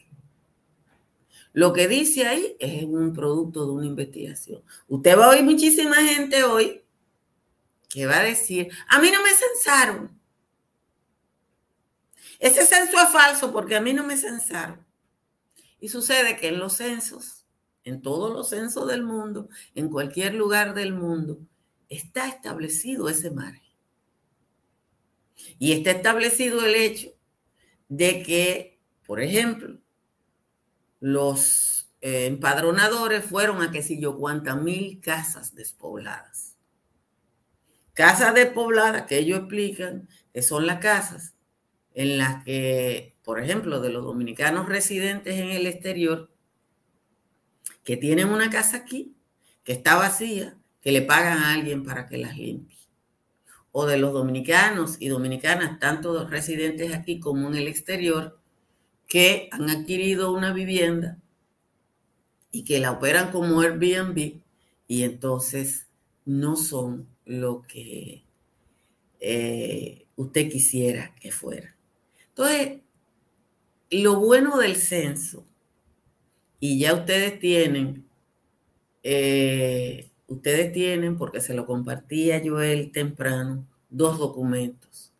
Lo 1.53 1.73
que 1.73 1.87
dice 1.87 2.27
ahí 2.27 2.55
es 2.59 2.83
un 2.83 3.13
producto 3.13 3.65
de 3.65 3.71
una 3.71 3.85
investigación. 3.85 4.61
Usted 4.87 5.17
va 5.17 5.25
a 5.25 5.29
oír 5.29 5.43
muchísima 5.43 5.95
gente 5.95 6.43
hoy 6.43 6.83
que 7.89 8.05
va 8.05 8.19
a 8.19 8.23
decir, 8.23 8.69
a 8.89 8.99
mí 8.99 9.09
no 9.11 9.21
me 9.23 9.29
censaron. 9.29 10.19
Ese 12.39 12.65
censo 12.65 12.97
es 12.99 13.09
falso 13.09 13.51
porque 13.51 13.75
a 13.75 13.81
mí 13.81 13.93
no 13.93 14.03
me 14.03 14.17
censaron. 14.17 14.85
Y 15.79 15.89
sucede 15.89 16.37
que 16.37 16.49
en 16.49 16.59
los 16.59 16.73
censos, 16.73 17.45
en 17.83 18.01
todos 18.01 18.33
los 18.33 18.49
censos 18.49 18.87
del 18.87 19.03
mundo, 19.03 19.49
en 19.73 19.89
cualquier 19.89 20.33
lugar 20.33 20.73
del 20.73 20.93
mundo, 20.93 21.39
está 21.89 22.27
establecido 22.27 23.09
ese 23.09 23.31
margen. 23.31 23.61
Y 25.59 25.71
está 25.71 25.91
establecido 25.91 26.65
el 26.65 26.75
hecho 26.75 27.13
de 27.89 28.23
que, 28.23 28.79
por 29.05 29.21
ejemplo, 29.21 29.79
los 30.99 31.89
eh, 32.01 32.25
empadronadores 32.25 33.25
fueron 33.25 33.61
a 33.61 33.71
qué 33.71 33.81
sé 33.81 33.99
yo 33.99 34.17
cuántas 34.17 34.61
mil 34.61 34.99
casas 35.01 35.55
despobladas. 35.55 36.55
Casas 37.93 38.33
despobladas 38.35 39.03
que 39.03 39.17
ellos 39.17 39.39
explican 39.39 40.07
que 40.33 40.41
son 40.43 40.67
las 40.67 40.79
casas 40.79 41.33
en 41.95 42.19
las 42.19 42.43
que, 42.43 43.15
por 43.23 43.39
ejemplo, 43.39 43.79
de 43.79 43.89
los 43.89 44.03
dominicanos 44.03 44.69
residentes 44.69 45.39
en 45.39 45.49
el 45.49 45.65
exterior, 45.65 46.29
que 47.83 47.97
tienen 47.97 48.29
una 48.29 48.51
casa 48.51 48.77
aquí, 48.77 49.15
que 49.63 49.73
está 49.73 49.95
vacía, 49.95 50.57
que 50.79 50.91
le 50.91 51.01
pagan 51.01 51.39
a 51.39 51.53
alguien 51.53 51.83
para 51.83 52.05
que 52.05 52.17
las 52.17 52.37
limpie. 52.37 52.77
O 53.71 53.87
de 53.87 53.97
los 53.97 54.13
dominicanos 54.13 54.97
y 54.99 55.07
dominicanas, 55.07 55.79
tanto 55.79 56.27
residentes 56.27 56.93
aquí 56.93 57.19
como 57.19 57.47
en 57.47 57.55
el 57.55 57.67
exterior, 57.67 58.36
que 59.07 59.49
han 59.51 59.69
adquirido 59.69 60.33
una 60.33 60.53
vivienda 60.53 61.17
y 62.51 62.63
que 62.63 62.79
la 62.79 62.91
operan 62.91 63.31
como 63.31 63.61
Airbnb 63.61 64.41
y 64.87 65.03
entonces 65.03 65.87
no 66.25 66.55
son 66.55 67.07
lo 67.25 67.63
que 67.63 68.23
eh, 69.19 70.05
usted 70.15 70.49
quisiera 70.49 71.15
que 71.15 71.31
fuera. 71.31 71.75
Entonces, 72.29 72.81
lo 73.89 74.19
bueno 74.19 74.57
del 74.57 74.75
censo, 74.75 75.45
y 76.59 76.79
ya 76.79 76.93
ustedes 76.93 77.39
tienen, 77.39 78.05
eh, 79.03 80.09
ustedes 80.27 80.73
tienen, 80.73 81.17
porque 81.17 81.39
se 81.39 81.53
lo 81.53 81.65
compartía 81.65 82.41
yo 82.41 82.61
el 82.61 82.91
temprano, 82.91 83.65
dos 83.89 84.17
documentos, 84.17 85.13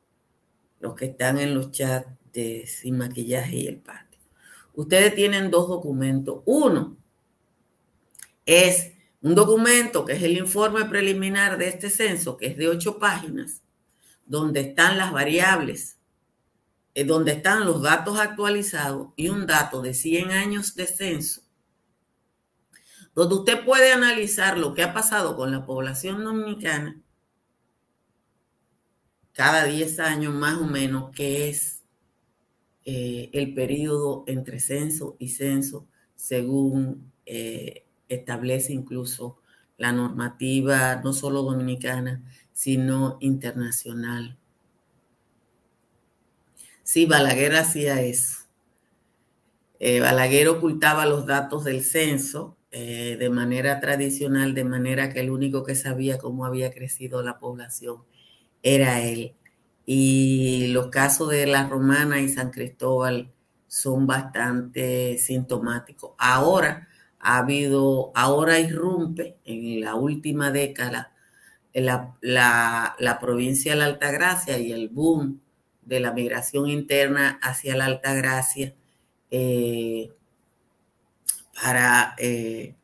los 0.80 0.96
que 0.96 1.06
están 1.06 1.40
en 1.40 1.56
los 1.56 1.72
chats 1.72 2.08
Sin 2.68 2.98
Maquillaje 2.98 3.56
y 3.56 3.68
el 3.68 3.78
Patio. 3.78 4.20
Ustedes 4.74 5.16
tienen 5.16 5.50
dos 5.50 5.68
documentos. 5.68 6.42
Uno 6.46 6.98
es 8.46 8.94
un 9.22 9.34
documento 9.34 10.06
que 10.06 10.14
es 10.14 10.24
el 10.24 10.38
informe 10.38 10.86
preliminar 10.86 11.58
de 11.58 11.70
este 11.70 11.90
censo, 11.90 12.38
que 12.38 12.48
es 12.48 12.58
de 12.58 12.68
ocho 12.68 13.00
páginas, 13.00 13.62
donde 14.26 14.62
están 14.62 14.98
las 14.98 15.12
variables 15.12 15.98
eh, 16.98 17.04
donde 17.04 17.34
están 17.34 17.64
los 17.64 17.84
datos 17.84 18.18
actualizados 18.18 19.10
y 19.16 19.30
un 19.30 19.46
dato 19.46 19.84
de 19.84 19.94
100 19.94 20.32
años 20.32 20.74
de 20.74 20.88
censo, 20.88 21.44
donde 23.14 23.36
usted 23.36 23.64
puede 23.64 23.94
analizar 23.94 24.58
lo 24.58 24.74
que 24.74 24.82
ha 24.82 24.96
pasado 24.96 25.36
con 25.36 25.52
la 25.52 25.64
población 25.64 26.24
dominicana 26.24 27.00
cada 29.32 29.66
10 29.66 30.00
años 30.00 30.34
más 30.34 30.58
o 30.58 30.66
menos, 30.66 31.12
que 31.12 31.50
es 31.50 31.77
eh, 32.88 33.30
el 33.34 33.54
periodo 33.54 34.24
entre 34.28 34.62
censo 34.62 35.18
y 35.20 35.30
censo, 35.30 35.88
según 36.16 37.12
eh, 37.26 37.84
establece 38.08 38.74
incluso 38.74 39.40
la 39.78 39.92
normativa 39.92 40.96
no 41.04 41.12
solo 41.14 41.44
dominicana, 41.44 42.24
sino 42.54 43.18
internacional 43.20 44.38
Sí, 46.84 47.06
Balaguer 47.06 47.56
hacía 47.56 48.02
eso. 48.02 48.46
Eh, 49.80 50.00
Balaguer 50.00 50.48
ocultaba 50.48 51.06
los 51.06 51.26
datos 51.26 51.64
del 51.66 51.84
censo 51.84 52.56
de 52.72 53.30
manera 53.32 53.80
tradicional, 53.80 54.54
de 54.54 54.64
manera 54.64 55.12
que 55.12 55.20
el 55.22 55.32
único 55.32 55.64
que 55.64 55.74
sabía 55.74 56.20
cómo 56.20 56.46
había 56.46 56.72
crecido 56.72 57.24
la 57.24 57.40
población 57.40 58.04
era 58.62 59.02
él. 59.04 59.34
Y 59.88 60.68
los 60.68 60.90
casos 60.90 61.30
de 61.30 61.48
La 61.48 61.68
Romana 61.68 62.20
y 62.20 62.30
San 62.30 62.52
Cristóbal 62.52 63.32
son 63.68 64.06
bastante 64.06 65.18
sintomáticos. 65.18 66.12
Ahora 66.20 66.88
ha 67.20 67.40
habido, 67.40 68.12
ahora 68.14 68.60
irrumpe 68.60 69.38
en 69.46 69.82
la 69.82 69.96
última 69.96 70.52
década 70.52 71.14
la, 71.74 72.16
la, 72.22 72.96
la 73.00 73.20
provincia 73.20 73.72
de 73.74 73.80
la 73.80 73.86
Altagracia 73.86 74.60
y 74.60 74.72
el 74.72 74.90
boom 74.90 75.42
de 75.88 76.00
la 76.02 76.12
migración 76.12 76.70
interna 76.70 77.40
hacia 77.42 77.78
la 77.78 77.86
Alta 77.86 78.14
Gracia 78.14 78.76
eh, 79.32 80.12
para 81.62 82.16
eh, 82.18 82.76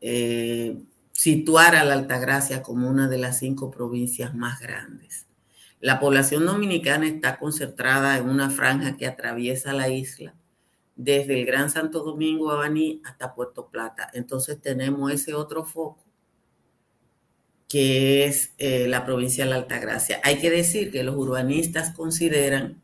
eh, 0.00 0.78
situar 1.12 1.74
a 1.74 1.84
la 1.84 1.94
Alta 1.94 2.18
Gracia 2.18 2.62
como 2.62 2.88
una 2.88 3.08
de 3.08 3.18
las 3.18 3.38
cinco 3.38 3.70
provincias 3.70 4.34
más 4.34 4.60
grandes. 4.60 5.23
La 5.84 6.00
población 6.00 6.46
dominicana 6.46 7.06
está 7.06 7.38
concentrada 7.38 8.16
en 8.16 8.26
una 8.30 8.48
franja 8.48 8.96
que 8.96 9.06
atraviesa 9.06 9.74
la 9.74 9.90
isla 9.90 10.34
desde 10.96 11.38
el 11.38 11.44
Gran 11.44 11.68
Santo 11.68 12.02
Domingo, 12.02 12.50
Abaní, 12.50 13.02
hasta 13.04 13.34
Puerto 13.34 13.68
Plata. 13.68 14.08
Entonces 14.14 14.58
tenemos 14.62 15.12
ese 15.12 15.34
otro 15.34 15.62
foco 15.66 16.02
que 17.68 18.24
es 18.24 18.54
eh, 18.56 18.88
la 18.88 19.04
provincia 19.04 19.44
de 19.44 19.50
la 19.50 19.56
Altagracia. 19.56 20.22
Hay 20.24 20.38
que 20.38 20.48
decir 20.48 20.90
que 20.90 21.02
los 21.02 21.16
urbanistas 21.16 21.90
consideran 21.90 22.82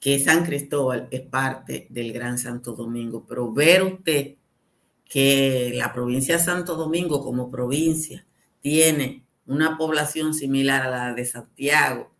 que 0.00 0.18
San 0.18 0.44
Cristóbal 0.44 1.06
es 1.12 1.20
parte 1.20 1.86
del 1.90 2.12
Gran 2.12 2.38
Santo 2.38 2.72
Domingo, 2.72 3.24
pero 3.24 3.52
ver 3.52 3.84
usted 3.84 4.34
que 5.04 5.70
la 5.76 5.92
provincia 5.92 6.38
de 6.38 6.42
Santo 6.42 6.74
Domingo 6.74 7.22
como 7.22 7.52
provincia 7.52 8.26
tiene 8.60 9.24
una 9.46 9.76
población 9.76 10.34
similar 10.34 10.82
a 10.82 10.90
la 10.90 11.14
de 11.14 11.24
Santiago, 11.24 12.10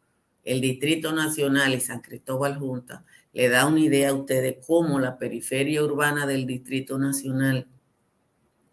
el 0.44 0.60
Distrito 0.60 1.12
Nacional 1.12 1.74
y 1.74 1.80
San 1.80 2.00
Cristóbal 2.00 2.58
Junta, 2.58 3.04
le 3.32 3.48
da 3.48 3.66
una 3.66 3.80
idea 3.80 4.10
a 4.10 4.14
usted 4.14 4.42
de 4.42 4.60
cómo 4.60 5.00
la 5.00 5.18
periferia 5.18 5.82
urbana 5.82 6.26
del 6.26 6.46
Distrito 6.46 6.98
Nacional 6.98 7.66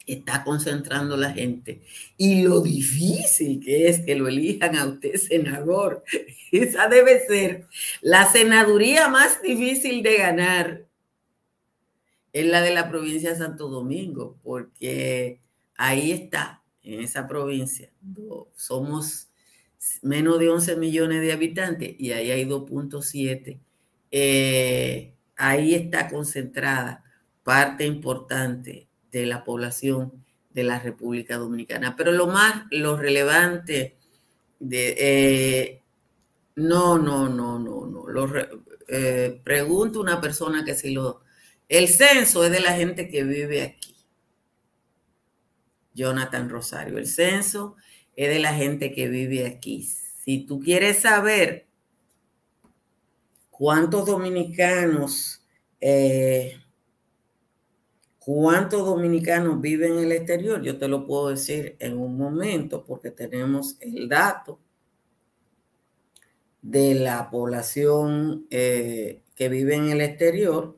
está 0.06 0.44
concentrando 0.44 1.16
la 1.16 1.32
gente 1.32 1.82
y 2.18 2.44
lo 2.44 2.62
difícil 2.62 3.60
que 3.64 3.88
es 3.88 4.02
que 4.02 4.16
lo 4.16 4.28
elijan 4.28 4.76
a 4.76 4.86
usted 4.86 5.16
senador. 5.16 6.04
Esa 6.52 6.88
debe 6.88 7.26
ser 7.26 7.68
la 8.02 8.30
senaduría 8.32 9.08
más 9.08 9.42
difícil 9.42 10.04
de 10.04 10.18
ganar. 10.18 10.86
Es 12.34 12.46
la 12.46 12.62
de 12.62 12.74
la 12.74 12.90
provincia 12.90 13.32
de 13.32 13.38
Santo 13.38 13.68
Domingo, 13.68 14.38
porque 14.42 15.42
ahí 15.76 16.12
está, 16.12 16.61
en 16.84 17.02
esa 17.02 17.28
provincia. 17.28 17.92
Somos 18.56 19.30
menos 20.02 20.40
de 20.40 20.50
11 20.50 20.76
millones 20.78 21.22
de 21.22 21.32
habitantes 21.32 21.96
y 21.98 22.12
ahí 22.12 22.32
hay 22.32 22.46
2.7. 22.46 23.60
Eh, 24.12 25.14
ahí 25.38 25.74
está 25.74 26.08
concentrada 26.10 27.04
parte 27.44 27.86
importante 27.86 28.88
de 29.12 29.26
la 29.26 29.44
población 29.44 30.24
de 30.52 30.64
la 30.64 30.80
República 30.80 31.38
Dominicana. 31.38 31.96
Pero 31.96 32.12
lo 32.12 32.28
más, 32.28 32.66
lo 32.72 32.98
relevante 32.98 33.98
de... 34.60 34.96
Eh, 34.98 35.78
no, 36.56 36.98
no, 36.98 37.30
no, 37.30 37.58
no, 37.58 37.86
no. 37.88 38.08
Lo, 38.08 38.30
eh, 38.88 39.42
pregunto 39.44 40.00
a 40.00 40.04
una 40.04 40.22
persona 40.22 40.64
que 40.64 40.76
si 40.76 40.92
lo... 40.92 41.22
El 41.70 41.88
censo 41.88 42.44
es 42.44 42.52
de 42.52 42.60
la 42.60 42.74
gente 42.74 43.08
que 43.08 43.24
vive 43.24 43.62
aquí. 43.62 43.91
Jonathan 45.94 46.50
Rosario. 46.50 46.98
El 46.98 47.08
censo 47.08 47.76
es 48.16 48.30
de 48.30 48.40
la 48.40 48.54
gente 48.54 48.94
que 48.94 49.08
vive 49.08 49.46
aquí. 49.46 49.84
Si 49.84 50.46
tú 50.46 50.60
quieres 50.60 51.00
saber 51.00 51.68
cuántos 53.50 54.06
dominicanos 54.06 55.44
eh, 55.80 56.62
¿Cuántos 58.24 58.86
dominicanos 58.86 59.60
viven 59.60 59.94
en 59.94 60.06
el 60.06 60.12
exterior? 60.12 60.62
Yo 60.62 60.78
te 60.78 60.88
lo 60.88 61.08
puedo 61.08 61.30
decir 61.30 61.76
en 61.80 61.98
un 61.98 62.18
momento 62.18 62.86
porque 62.86 63.10
tenemos 63.10 63.78
el 63.80 64.08
dato 64.08 64.60
de 66.62 66.94
la 66.94 67.32
población 67.32 68.46
eh, 68.52 69.24
que 69.34 69.50
vive 69.50 69.74
en 69.74 69.90
el 69.90 70.02
exterior 70.02 70.78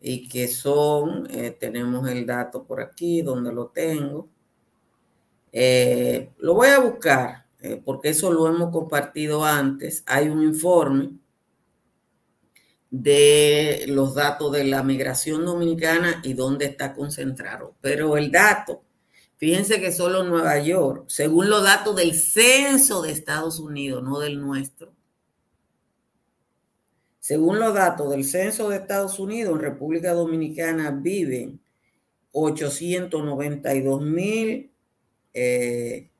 y 0.00 0.28
que 0.28 0.48
son, 0.48 1.28
eh, 1.30 1.50
tenemos 1.58 2.08
el 2.08 2.26
dato 2.26 2.64
por 2.64 2.80
aquí 2.80 3.22
donde 3.22 3.52
lo 3.52 3.68
tengo. 3.68 4.28
Eh, 5.52 6.30
lo 6.38 6.54
voy 6.54 6.68
a 6.68 6.78
buscar 6.78 7.46
porque 7.84 8.10
eso 8.10 8.32
lo 8.32 8.48
hemos 8.48 8.70
compartido 8.70 9.44
antes. 9.44 10.02
Hay 10.06 10.28
un 10.28 10.42
informe 10.42 11.10
de 12.90 13.84
los 13.88 14.14
datos 14.14 14.50
de 14.52 14.64
la 14.64 14.82
migración 14.82 15.44
dominicana 15.44 16.20
y 16.24 16.34
dónde 16.34 16.66
está 16.66 16.92
concentrado. 16.92 17.74
Pero 17.80 18.16
el 18.16 18.30
dato, 18.30 18.82
fíjense 19.36 19.80
que 19.80 19.92
solo 19.92 20.24
Nueva 20.24 20.58
York, 20.58 21.04
según 21.08 21.48
los 21.48 21.62
datos 21.62 21.96
del 21.96 22.14
censo 22.14 23.02
de 23.02 23.12
Estados 23.12 23.60
Unidos, 23.60 24.02
no 24.02 24.18
del 24.18 24.40
nuestro, 24.40 24.92
según 27.30 27.60
los 27.60 27.74
datos 27.74 28.10
del 28.10 28.24
censo 28.24 28.68
de 28.68 28.78
Estados 28.78 29.20
Unidos, 29.20 29.54
en 29.54 29.60
República 29.60 30.14
Dominicana 30.14 30.90
viven 30.90 31.60
892 32.32 34.02
mil 34.02 34.72
eh, 35.32 36.10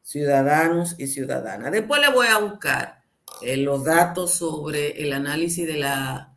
ciudadanos 0.00 0.94
y 0.96 1.06
ciudadanas. 1.08 1.70
Después 1.70 2.00
le 2.00 2.10
voy 2.10 2.28
a 2.28 2.38
buscar 2.38 3.02
eh, 3.42 3.58
los 3.58 3.84
datos 3.84 4.32
sobre 4.32 5.02
el 5.02 5.12
análisis 5.12 5.66
de 5.66 5.76
la, 5.76 6.34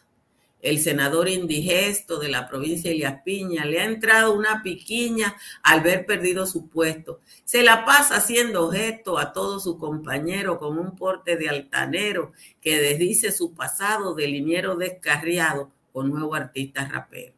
El 0.64 0.80
senador 0.80 1.28
indigesto 1.28 2.20
de 2.20 2.30
la 2.30 2.48
provincia 2.48 2.90
de 2.90 2.96
Elias 2.96 3.22
Piña 3.26 3.66
le 3.66 3.82
ha 3.82 3.84
entrado 3.84 4.34
una 4.34 4.64
piquiña 4.64 5.36
al 5.62 5.82
ver 5.82 6.06
perdido 6.06 6.46
su 6.46 6.70
puesto. 6.70 7.20
Se 7.44 7.64
la 7.64 7.84
pasa 7.84 8.16
haciendo 8.16 8.72
gesto 8.72 9.20
a 9.20 9.34
todo 9.34 9.60
su 9.60 9.78
compañero 9.78 10.58
con 10.60 10.80
un 10.80 10.96
porte 10.96 11.36
de 11.36 11.50
altanero 11.50 12.32
que 12.62 12.80
desdice 12.80 13.34
su 13.34 13.54
pasado 13.54 14.16
de 14.16 14.28
liniero 14.28 14.78
descarriado 14.78 15.70
con 15.92 16.10
nuevo 16.10 16.34
artista 16.34 16.88
rapero 16.88 17.34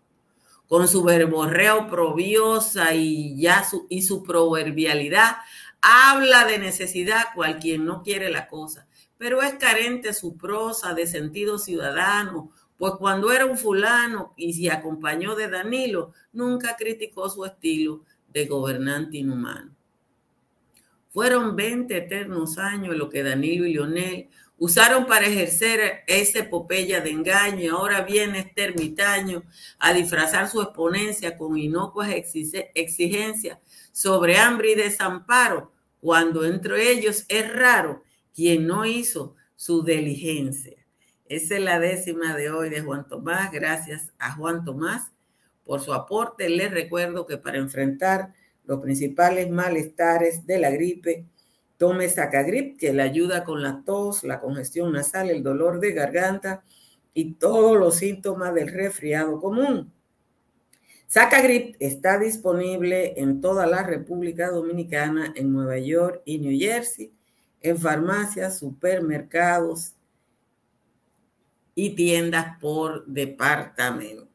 con 0.68 0.88
su 0.88 1.04
verborrea 1.04 1.76
oprobiosa 1.76 2.96
y, 2.96 3.40
ya 3.40 3.64
su, 3.64 3.86
y 3.88 4.02
su 4.02 4.24
proverbialidad, 4.24 5.38
habla 5.82 6.46
de 6.46 6.58
necesidad 6.58 7.26
cual 7.36 7.60
quien 7.60 7.86
no 7.86 8.02
quiere 8.02 8.32
la 8.32 8.48
cosa, 8.48 8.88
pero 9.18 9.42
es 9.44 9.54
carente 9.54 10.14
su 10.14 10.36
prosa 10.38 10.94
de 10.94 11.06
sentido 11.06 11.60
ciudadano, 11.60 12.52
pues 12.78 12.94
cuando 13.00 13.32
era 13.32 13.46
un 13.46 13.58
fulano 13.58 14.34
y 14.36 14.54
se 14.54 14.72
acompañó 14.72 15.36
de 15.36 15.50
Danilo, 15.50 16.14
nunca 16.34 16.76
criticó 16.76 17.30
su 17.30 17.46
estilo 17.46 18.04
de 18.28 18.46
gobernante 18.46 19.18
inhumano. 19.18 19.74
Fueron 21.10 21.56
20 21.56 21.96
eternos 21.96 22.58
años 22.58 22.96
lo 22.98 23.10
que 23.10 23.24
Danilo 23.24 23.66
y 23.66 23.74
Lionel 23.74 24.30
usaron 24.58 25.06
para 25.06 25.28
ejercer 25.28 26.04
esa 26.08 26.40
epopeya 26.40 27.02
de 27.02 27.12
engaño 27.12 27.60
y 27.60 27.68
ahora 27.68 28.02
viene 28.02 28.40
este 28.40 28.66
ermitaño 28.66 29.44
a 29.80 29.94
disfrazar 29.94 30.50
su 30.50 30.62
exponencia 30.62 31.38
con 31.38 31.58
inocuas 31.58 32.10
exigencias 32.12 33.60
sobre 33.92 34.38
hambre 34.38 34.72
y 34.72 34.76
desamparo, 34.76 35.72
cuando 36.02 36.46
entre 36.46 36.92
ellos 36.92 37.26
es 37.30 37.52
raro 37.54 38.04
quien 38.34 38.68
no 38.68 38.86
hizo 38.86 39.36
su 39.56 39.84
diligencia. 39.84 40.85
Esa 41.28 41.56
es 41.56 41.62
la 41.62 41.80
décima 41.80 42.36
de 42.36 42.52
hoy 42.52 42.70
de 42.70 42.82
Juan 42.82 43.08
Tomás. 43.08 43.52
Gracias 43.52 44.14
a 44.20 44.36
Juan 44.36 44.64
Tomás 44.64 45.12
por 45.64 45.82
su 45.82 45.92
aporte. 45.92 46.50
Les 46.50 46.70
recuerdo 46.70 47.26
que 47.26 47.40
para 47.40 47.58
enfrentar 47.58 48.34
los 48.64 48.80
principales 48.80 49.50
malestares 49.50 50.46
de 50.46 50.60
la 50.60 50.70
gripe, 50.70 51.26
Tome 51.78 52.10
Sacagrip, 52.10 52.80
que 52.80 52.94
le 52.94 53.02
ayuda 53.02 53.44
con 53.44 53.64
la 53.64 53.82
tos, 53.84 54.24
la 54.24 54.40
congestión 54.40 54.94
nasal, 54.94 55.32
el 55.32 55.42
dolor 55.42 55.80
de 55.80 55.94
garganta 55.94 56.64
y 57.16 57.34
todos 57.34 57.76
los 57.76 57.96
síntomas 57.96 58.54
del 58.54 58.72
resfriado 58.72 59.42
común. 59.42 59.92
Sacagrip 61.08 61.76
está 61.80 62.20
disponible 62.20 63.20
en 63.20 63.42
toda 63.42 63.66
la 63.66 63.82
República 63.82 64.52
Dominicana, 64.52 65.34
en 65.36 65.52
Nueva 65.52 65.80
York 65.80 66.22
y 66.24 66.38
New 66.38 66.58
Jersey, 66.58 67.12
en 67.62 67.80
farmacias, 67.80 68.60
supermercados 68.60 69.95
y 71.76 71.92
tiendas 71.96 72.58
por 72.60 73.06
departamento. 73.06 74.35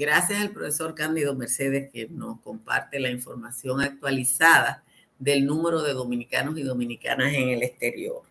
Gracias 0.00 0.40
al 0.40 0.50
profesor 0.52 0.94
Cándido 0.94 1.34
Mercedes 1.34 1.90
que 1.92 2.08
nos 2.08 2.40
comparte 2.40 2.98
la 2.98 3.10
información 3.10 3.82
actualizada 3.82 4.82
del 5.18 5.44
número 5.44 5.82
de 5.82 5.92
dominicanos 5.92 6.58
y 6.58 6.62
dominicanas 6.62 7.34
en 7.34 7.50
el 7.50 7.62
exterior. 7.62 8.22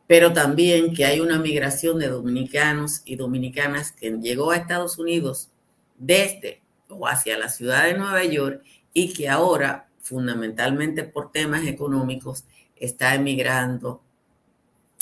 pero 0.05 0.33
también 0.33 0.93
que 0.93 1.05
hay 1.05 1.19
una 1.19 1.39
migración 1.39 1.99
de 1.99 2.07
dominicanos 2.07 3.01
y 3.05 3.15
dominicanas 3.15 3.91
que 3.91 4.11
llegó 4.11 4.51
a 4.51 4.57
Estados 4.57 4.97
Unidos 4.99 5.49
desde 5.97 6.61
o 6.89 7.07
hacia 7.07 7.37
la 7.37 7.49
ciudad 7.49 7.85
de 7.85 7.97
Nueva 7.97 8.23
York 8.23 8.63
y 8.93 9.13
que 9.13 9.29
ahora, 9.29 9.89
fundamentalmente 9.99 11.03
por 11.03 11.31
temas 11.31 11.65
económicos, 11.65 12.45
está 12.75 13.15
emigrando 13.15 14.01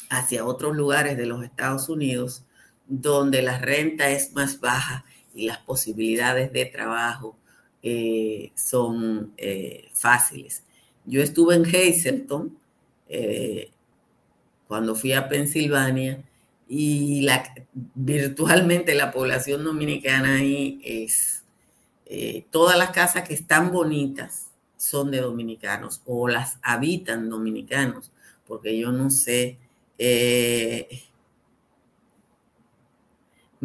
hacia 0.09 0.45
otros 0.45 0.75
lugares 0.75 1.17
de 1.17 1.25
los 1.25 1.43
Estados 1.43 1.89
Unidos 1.89 2.43
donde 2.87 3.41
la 3.41 3.57
renta 3.59 4.09
es 4.09 4.33
más 4.33 4.59
baja 4.59 5.05
y 5.33 5.47
las 5.47 5.59
posibilidades 5.59 6.51
de 6.53 6.65
trabajo 6.65 7.37
eh, 7.83 8.51
son 8.55 9.33
eh, 9.37 9.89
fáciles. 9.93 10.63
Yo 11.05 11.21
estuve 11.21 11.55
en 11.55 11.65
Hazleton 11.65 12.57
eh, 13.09 13.69
cuando 14.67 14.95
fui 14.95 15.13
a 15.13 15.29
Pensilvania 15.29 16.23
y 16.67 17.21
la, 17.21 17.43
virtualmente 17.93 18.95
la 18.95 19.11
población 19.11 19.63
dominicana 19.63 20.37
ahí 20.37 20.81
es, 20.83 21.43
todas 22.49 22.77
las 22.77 22.91
casas 22.91 23.27
que 23.27 23.33
están 23.33 23.71
bonitas 23.71 24.47
son 24.77 25.11
de 25.11 25.21
dominicanos 25.21 26.01
o 26.05 26.27
las 26.27 26.57
habitan 26.61 27.29
dominicanos 27.29 28.11
porque 28.47 28.77
yo 28.77 28.91
no 28.91 29.09
sé. 29.09 29.57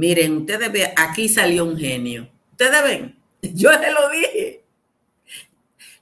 Miren, 0.01 0.39
ustedes 0.39 0.73
ven, 0.73 0.89
aquí 0.97 1.29
salió 1.29 1.67
un 1.67 1.77
genio. 1.77 2.31
Ustedes 2.53 2.83
ven, 2.83 3.19
yo 3.55 3.71
se 3.71 3.93
lo 3.93 4.09
dije. 4.09 4.65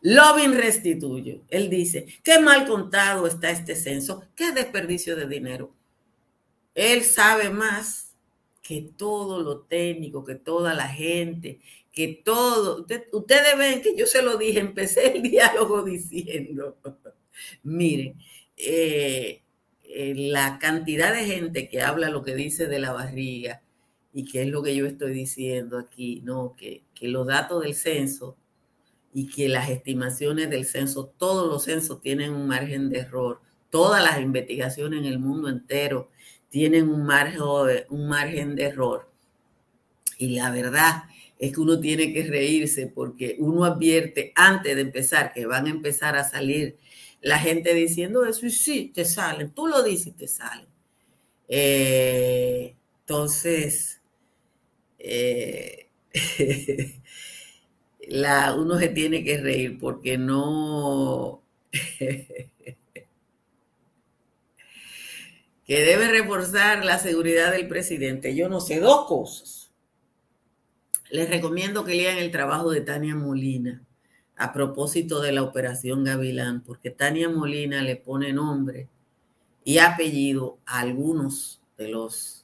Lovin 0.03 0.55
restituye. 0.55 1.43
Él 1.49 1.69
dice, 1.69 2.07
qué 2.23 2.39
mal 2.39 2.65
contado 2.65 3.27
está 3.27 3.51
este 3.51 3.75
censo, 3.75 4.23
qué 4.37 4.53
desperdicio 4.53 5.17
de 5.17 5.27
dinero. 5.27 5.75
Él 6.77 7.03
sabe 7.03 7.51
más 7.51 8.15
que 8.63 8.83
todo 8.97 9.43
lo 9.43 9.63
técnico, 9.63 10.25
que 10.25 10.37
toda 10.37 10.75
la 10.75 10.87
gente, 10.87 11.59
que 11.91 12.23
todo. 12.25 12.87
ustedes 13.11 13.59
ven 13.59 13.83
que 13.83 13.97
yo 13.97 14.07
se 14.07 14.23
lo 14.23 14.37
dije, 14.37 14.61
empecé 14.61 15.17
el 15.17 15.23
diálogo 15.29 15.83
diciendo, 15.83 16.79
miren, 17.65 18.17
eh, 18.57 19.43
eh, 19.83 20.15
la 20.15 20.61
cantidad 20.61 21.13
de 21.13 21.25
gente 21.25 21.69
que 21.69 21.83
habla 21.83 22.11
lo 22.11 22.23
que 22.23 22.37
dice 22.37 22.69
de 22.69 22.79
la 22.79 22.93
barriga 22.93 23.61
y 24.13 24.25
que 24.25 24.43
es 24.43 24.49
lo 24.49 24.63
que 24.63 24.75
yo 24.75 24.87
estoy 24.87 25.13
diciendo 25.13 25.79
aquí, 25.79 26.21
no, 26.25 26.55
que, 26.57 26.83
que 26.95 27.09
los 27.09 27.27
datos 27.27 27.63
del 27.63 27.75
censo 27.75 28.37
y 29.13 29.29
que 29.29 29.49
las 29.49 29.71
estimaciones 29.71 30.51
del 30.51 30.65
censo, 30.65 31.13
todos 31.19 31.49
los 31.49 31.65
censos 31.65 32.01
tienen 32.01 32.33
un 32.33 32.47
margen 32.47 32.89
de 32.89 33.01
error, 33.01 33.41
todas 33.71 34.03
las 34.03 34.21
investigaciones 34.21 35.01
en 35.01 35.07
el 35.07 35.19
mundo 35.19 35.49
entero 35.49 36.11
tienen 36.49 36.89
un 36.89 37.05
margen, 37.05 37.43
un 37.91 38.09
margen 38.09 38.55
de 38.55 38.65
error. 38.65 39.11
Y 40.19 40.37
la 40.37 40.51
verdad 40.51 41.05
es 41.39 41.53
que 41.53 41.61
uno 41.61 41.79
tiene 41.79 42.13
que 42.13 42.25
reírse 42.25 42.87
porque 42.89 43.37
uno 43.39 43.65
advierte 43.65 44.33
antes 44.35 44.75
de 44.75 44.83
empezar 44.83 45.33
que 45.33 45.47
van 45.47 45.67
a 45.67 45.71
empezar 45.71 46.17
a 46.17 46.29
salir 46.29 46.77
la 47.21 47.39
gente 47.39 47.75
diciendo 47.75 48.25
eso 48.25 48.47
y 48.47 48.51
sí, 48.51 48.91
te 48.95 49.05
salen, 49.05 49.51
tú 49.51 49.67
lo 49.67 49.83
dices 49.83 50.09
y 50.09 50.13
te 50.13 50.29
salen. 50.29 50.67
Eh, 51.49 52.75
entonces, 53.01 53.98
eh, 54.99 55.89
la, 58.09 58.55
uno 58.55 58.79
se 58.79 58.89
tiene 58.89 59.25
que 59.25 59.39
reír 59.39 59.79
porque 59.79 60.19
no... 60.19 61.43
que 65.69 65.81
debe 65.81 66.09
reforzar 66.09 66.85
la 66.85 66.99
seguridad 66.99 67.53
del 67.53 67.69
presidente. 67.69 68.35
Yo 68.35 68.49
no 68.49 68.61
sé, 68.61 68.81
dos 68.81 69.07
cosas. 69.07 69.71
Les 71.11 71.29
recomiendo 71.29 71.85
que 71.85 71.95
lean 71.95 72.17
el 72.19 72.31
trabajo 72.31 72.71
de 72.71 72.81
Tania 72.81 73.15
Molina 73.15 73.83
a 74.37 74.53
propósito 74.53 75.21
de 75.21 75.33
la 75.33 75.43
operación 75.43 76.05
Gavilán, 76.05 76.63
porque 76.63 76.91
Tania 76.91 77.29
Molina 77.29 77.83
le 77.83 77.97
pone 77.97 78.33
nombre 78.33 78.89
y 79.65 79.79
apellido 79.79 80.59
a 80.65 80.81
algunos 80.81 81.61
de 81.77 81.89
los 81.89 82.38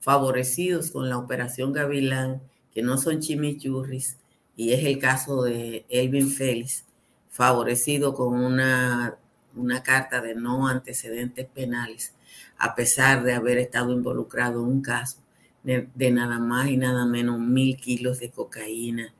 favorecidos 0.00 0.90
con 0.90 1.08
la 1.08 1.18
operación 1.18 1.72
Gavilán, 1.72 2.42
que 2.72 2.82
no 2.82 2.98
son 2.98 3.20
chimichurris, 3.20 4.16
y 4.56 4.72
es 4.72 4.84
el 4.84 4.98
caso 4.98 5.42
de 5.42 5.84
Elvin 5.88 6.30
Félix, 6.30 6.84
favorecido 7.28 8.14
con 8.14 8.34
una, 8.34 9.16
una 9.54 9.82
carta 9.82 10.20
de 10.20 10.34
no 10.34 10.66
antecedentes 10.68 11.46
penales 11.46 12.14
a 12.60 12.74
pesar 12.74 13.24
de 13.24 13.32
haber 13.32 13.58
estado 13.58 13.92
involucrado 13.92 14.62
en 14.62 14.68
un 14.68 14.82
caso 14.82 15.18
de, 15.62 16.10
nada 16.10 16.38
más 16.38 16.68
y 16.68 16.76
nada 16.76 17.06
menos 17.06 17.38
mil 17.40 17.76
kilos 17.76 18.20
de 18.20 18.30
cocaína. 18.30 19.14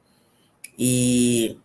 Y, 0.76 1.58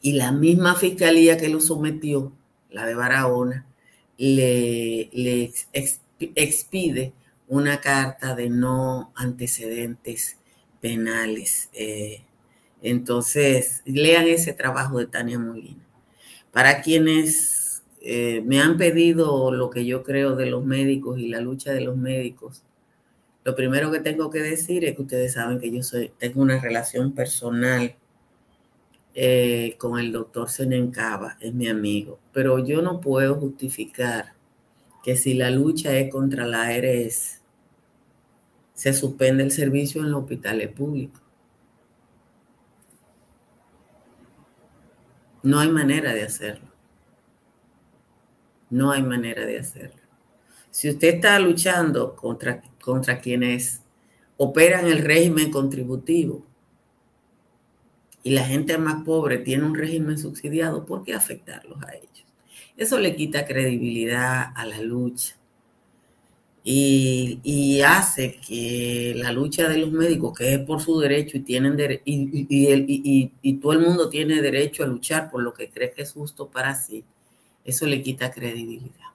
y, 0.00 0.12
la 0.12 0.32
misma 0.32 0.74
fiscalía 0.74 1.36
que 1.36 1.48
lo 1.48 1.60
sometió, 1.60 2.32
la 2.70 2.86
de 2.86 2.94
Barahona, 2.94 3.66
le, 4.18 5.08
le 5.12 5.52
expide 6.20 7.12
una 7.52 7.82
carta 7.82 8.34
de 8.34 8.48
no 8.48 9.12
antecedentes 9.14 10.38
penales. 10.80 11.68
Eh, 11.74 12.22
entonces, 12.80 13.82
lean 13.84 14.26
ese 14.26 14.54
trabajo 14.54 14.98
de 14.98 15.06
Tania 15.06 15.38
Molina. 15.38 15.84
Para 16.50 16.80
quienes 16.80 17.82
eh, 18.00 18.42
me 18.46 18.58
han 18.62 18.78
pedido 18.78 19.52
lo 19.52 19.68
que 19.68 19.84
yo 19.84 20.02
creo 20.02 20.34
de 20.34 20.46
los 20.46 20.64
médicos 20.64 21.18
y 21.18 21.28
la 21.28 21.42
lucha 21.42 21.72
de 21.72 21.82
los 21.82 21.94
médicos. 21.94 22.62
Lo 23.44 23.54
primero 23.54 23.90
que 23.90 24.00
tengo 24.00 24.30
que 24.30 24.40
decir 24.40 24.86
es 24.86 24.96
que 24.96 25.02
ustedes 25.02 25.34
saben 25.34 25.60
que 25.60 25.70
yo 25.70 25.82
soy, 25.82 26.10
tengo 26.18 26.40
una 26.40 26.58
relación 26.58 27.12
personal 27.12 27.94
eh, 29.14 29.76
con 29.76 29.98
el 29.98 30.10
doctor 30.10 30.48
Senencaba, 30.48 31.36
es 31.38 31.52
mi 31.52 31.68
amigo, 31.68 32.18
pero 32.32 32.64
yo 32.64 32.80
no 32.80 32.98
puedo 32.98 33.34
justificar 33.34 34.32
que 35.04 35.16
si 35.16 35.34
la 35.34 35.50
lucha 35.50 35.94
es 35.98 36.10
contra 36.10 36.46
la 36.46 36.62
ARS, 36.62 37.41
se 38.74 38.92
suspende 38.92 39.42
el 39.42 39.50
servicio 39.50 40.02
en 40.02 40.10
los 40.10 40.22
hospitales 40.22 40.68
públicos. 40.68 41.20
No 45.42 45.58
hay 45.58 45.68
manera 45.68 46.14
de 46.14 46.22
hacerlo. 46.22 46.68
No 48.70 48.92
hay 48.92 49.02
manera 49.02 49.44
de 49.44 49.58
hacerlo. 49.58 50.00
Si 50.70 50.88
usted 50.88 51.16
está 51.16 51.38
luchando 51.38 52.16
contra, 52.16 52.62
contra 52.80 53.20
quienes 53.20 53.82
operan 54.36 54.86
el 54.86 54.98
régimen 54.98 55.50
contributivo 55.50 56.46
y 58.22 58.30
la 58.30 58.44
gente 58.44 58.78
más 58.78 59.04
pobre 59.04 59.38
tiene 59.38 59.64
un 59.64 59.74
régimen 59.74 60.16
subsidiado, 60.16 60.86
¿por 60.86 61.04
qué 61.04 61.14
afectarlos 61.14 61.82
a 61.82 61.94
ellos? 61.94 62.24
Eso 62.76 62.98
le 62.98 63.14
quita 63.14 63.44
credibilidad 63.44 64.52
a 64.54 64.64
la 64.64 64.80
lucha 64.80 65.36
y, 66.64 67.80
hace 67.82 68.36
que 68.36 69.14
la 69.16 69.32
lucha 69.32 69.68
de 69.68 69.78
los 69.78 69.90
médicos, 69.90 70.38
que 70.38 70.54
es 70.54 70.60
por 70.60 70.80
su 70.80 71.00
derecho 71.00 71.36
y, 71.36 71.40
tienen 71.40 71.76
y, 72.04 73.32
y 73.42 73.54
todo 73.54 73.72
el 73.72 73.80
mundo 73.80 74.08
tiene 74.08 74.40
derecho 74.40 74.84
a 74.84 74.86
luchar 74.86 75.30
por 75.30 75.42
lo 75.42 75.52
que 75.52 75.68
cree 75.70 75.90
que 75.90 76.02
es 76.02 76.12
justo 76.12 76.48
para 76.48 76.74
sí, 76.74 77.04
eso 77.64 77.86
le 77.86 78.02
quita 78.02 78.30
credibilidad. 78.30 79.12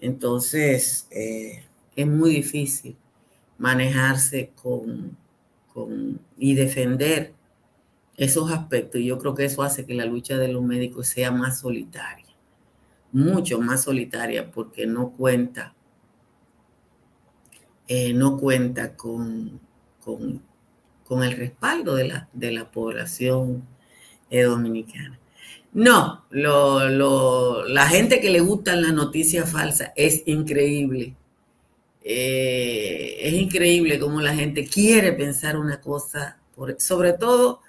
Entonces, 0.00 1.06
eh, 1.10 1.62
es 1.94 2.06
muy 2.06 2.30
difícil 2.30 2.96
manejarse 3.58 4.50
con, 4.60 5.16
y 6.36 6.54
defender 6.54 7.32
esos 8.16 8.50
aspectos. 8.50 9.00
Y 9.00 9.06
yo 9.06 9.18
creo 9.18 9.34
que 9.34 9.44
eso 9.44 9.62
hace 9.62 9.86
que 9.86 9.94
la 9.94 10.04
lucha 10.04 10.36
de 10.38 10.48
los 10.48 10.62
médicos 10.62 11.06
sea 11.08 11.30
más 11.30 11.60
solitaria, 11.60 12.26
mucho 13.12 13.60
más 13.60 13.84
solitaria, 13.84 14.50
porque 14.50 14.86
no 14.86 15.10
cuenta, 15.12 15.74
eh, 17.94 18.14
no 18.14 18.38
cuenta 18.38 18.96
con, 18.96 19.60
con, 20.02 21.22
el 21.22 21.32
respaldo 21.32 21.94
de 21.94 22.08
la, 22.08 22.28
de 22.32 22.50
la 22.50 22.70
población 22.70 23.68
eh, 24.30 24.44
dominicana. 24.44 25.20
No, 25.74 26.24
la 26.30 27.86
gente 27.88 28.18
que 28.18 28.30
le 28.30 28.40
gustan 28.40 28.80
las 28.80 28.94
noticias 28.94 29.52
falsas 29.52 29.92
es 29.94 30.22
increíble. 30.24 31.14
Eh, 32.02 33.18
es 33.20 33.34
increíble 33.34 33.98
cómo 33.98 34.22
la 34.22 34.34
gente 34.34 34.66
quiere 34.66 35.12
pensar 35.12 35.58
una 35.58 35.78
cosa, 35.82 36.38
sobre 36.78 37.12
todo 37.12 37.60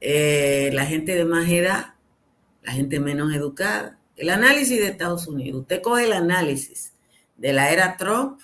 la 0.00 0.86
gente 0.86 1.14
de 1.14 1.24
más 1.24 1.48
edad, 1.48 1.94
la 2.64 2.72
gente 2.72 2.98
menos 2.98 3.32
educada. 3.32 3.96
El 4.16 4.30
análisis 4.30 4.76
de 4.76 4.88
Estados 4.88 5.28
Unidos, 5.28 5.60
usted 5.60 5.82
coge 5.82 6.06
el 6.06 6.14
análisis 6.14 6.94
de 7.36 7.52
la 7.52 7.70
era 7.70 7.96
Trump, 7.96 8.40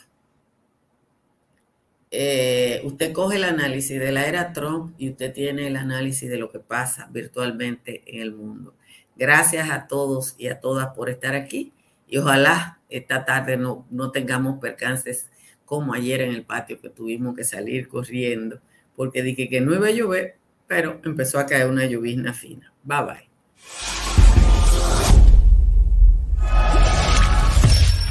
eh, 2.16 2.81
usted 2.85 3.12
coge 3.12 3.37
el 3.37 3.44
análisis 3.44 3.98
de 3.98 4.12
la 4.12 4.27
era 4.27 4.53
Trump 4.53 4.94
y 4.98 5.11
usted 5.11 5.33
tiene 5.33 5.66
el 5.66 5.77
análisis 5.77 6.31
de 6.31 6.38
lo 6.38 6.50
que 6.50 6.61
pasa 6.61 7.09
virtualmente 7.11 8.03
en 8.07 8.22
el 8.22 8.33
mundo. 8.33 8.74
Gracias 9.16 9.68
a 9.70 9.88
todos 9.88 10.37
y 10.38 10.46
a 10.46 10.61
todas 10.61 10.94
por 10.94 11.11
estar 11.11 11.35
aquí 11.35 11.72
y 12.07 12.18
ojalá 12.18 12.79
esta 12.88 13.24
tarde 13.24 13.57
no, 13.57 13.87
no 13.90 14.12
tengamos 14.12 14.61
percances 14.61 15.29
como 15.64 15.92
ayer 15.94 16.20
en 16.20 16.31
el 16.31 16.44
patio 16.44 16.81
que 16.81 16.88
tuvimos 16.88 17.35
que 17.35 17.42
salir 17.42 17.88
corriendo 17.88 18.61
porque 18.94 19.22
dije 19.22 19.48
que 19.48 19.61
no 19.61 19.74
iba 19.74 19.88
a 19.88 19.92
llover, 19.92 20.37
pero 20.68 21.00
empezó 21.05 21.40
a 21.40 21.46
caer 21.46 21.68
una 21.68 21.87
llovizna 21.87 22.33
fina. 22.33 22.72
Bye 22.85 23.03
bye. 23.03 24.04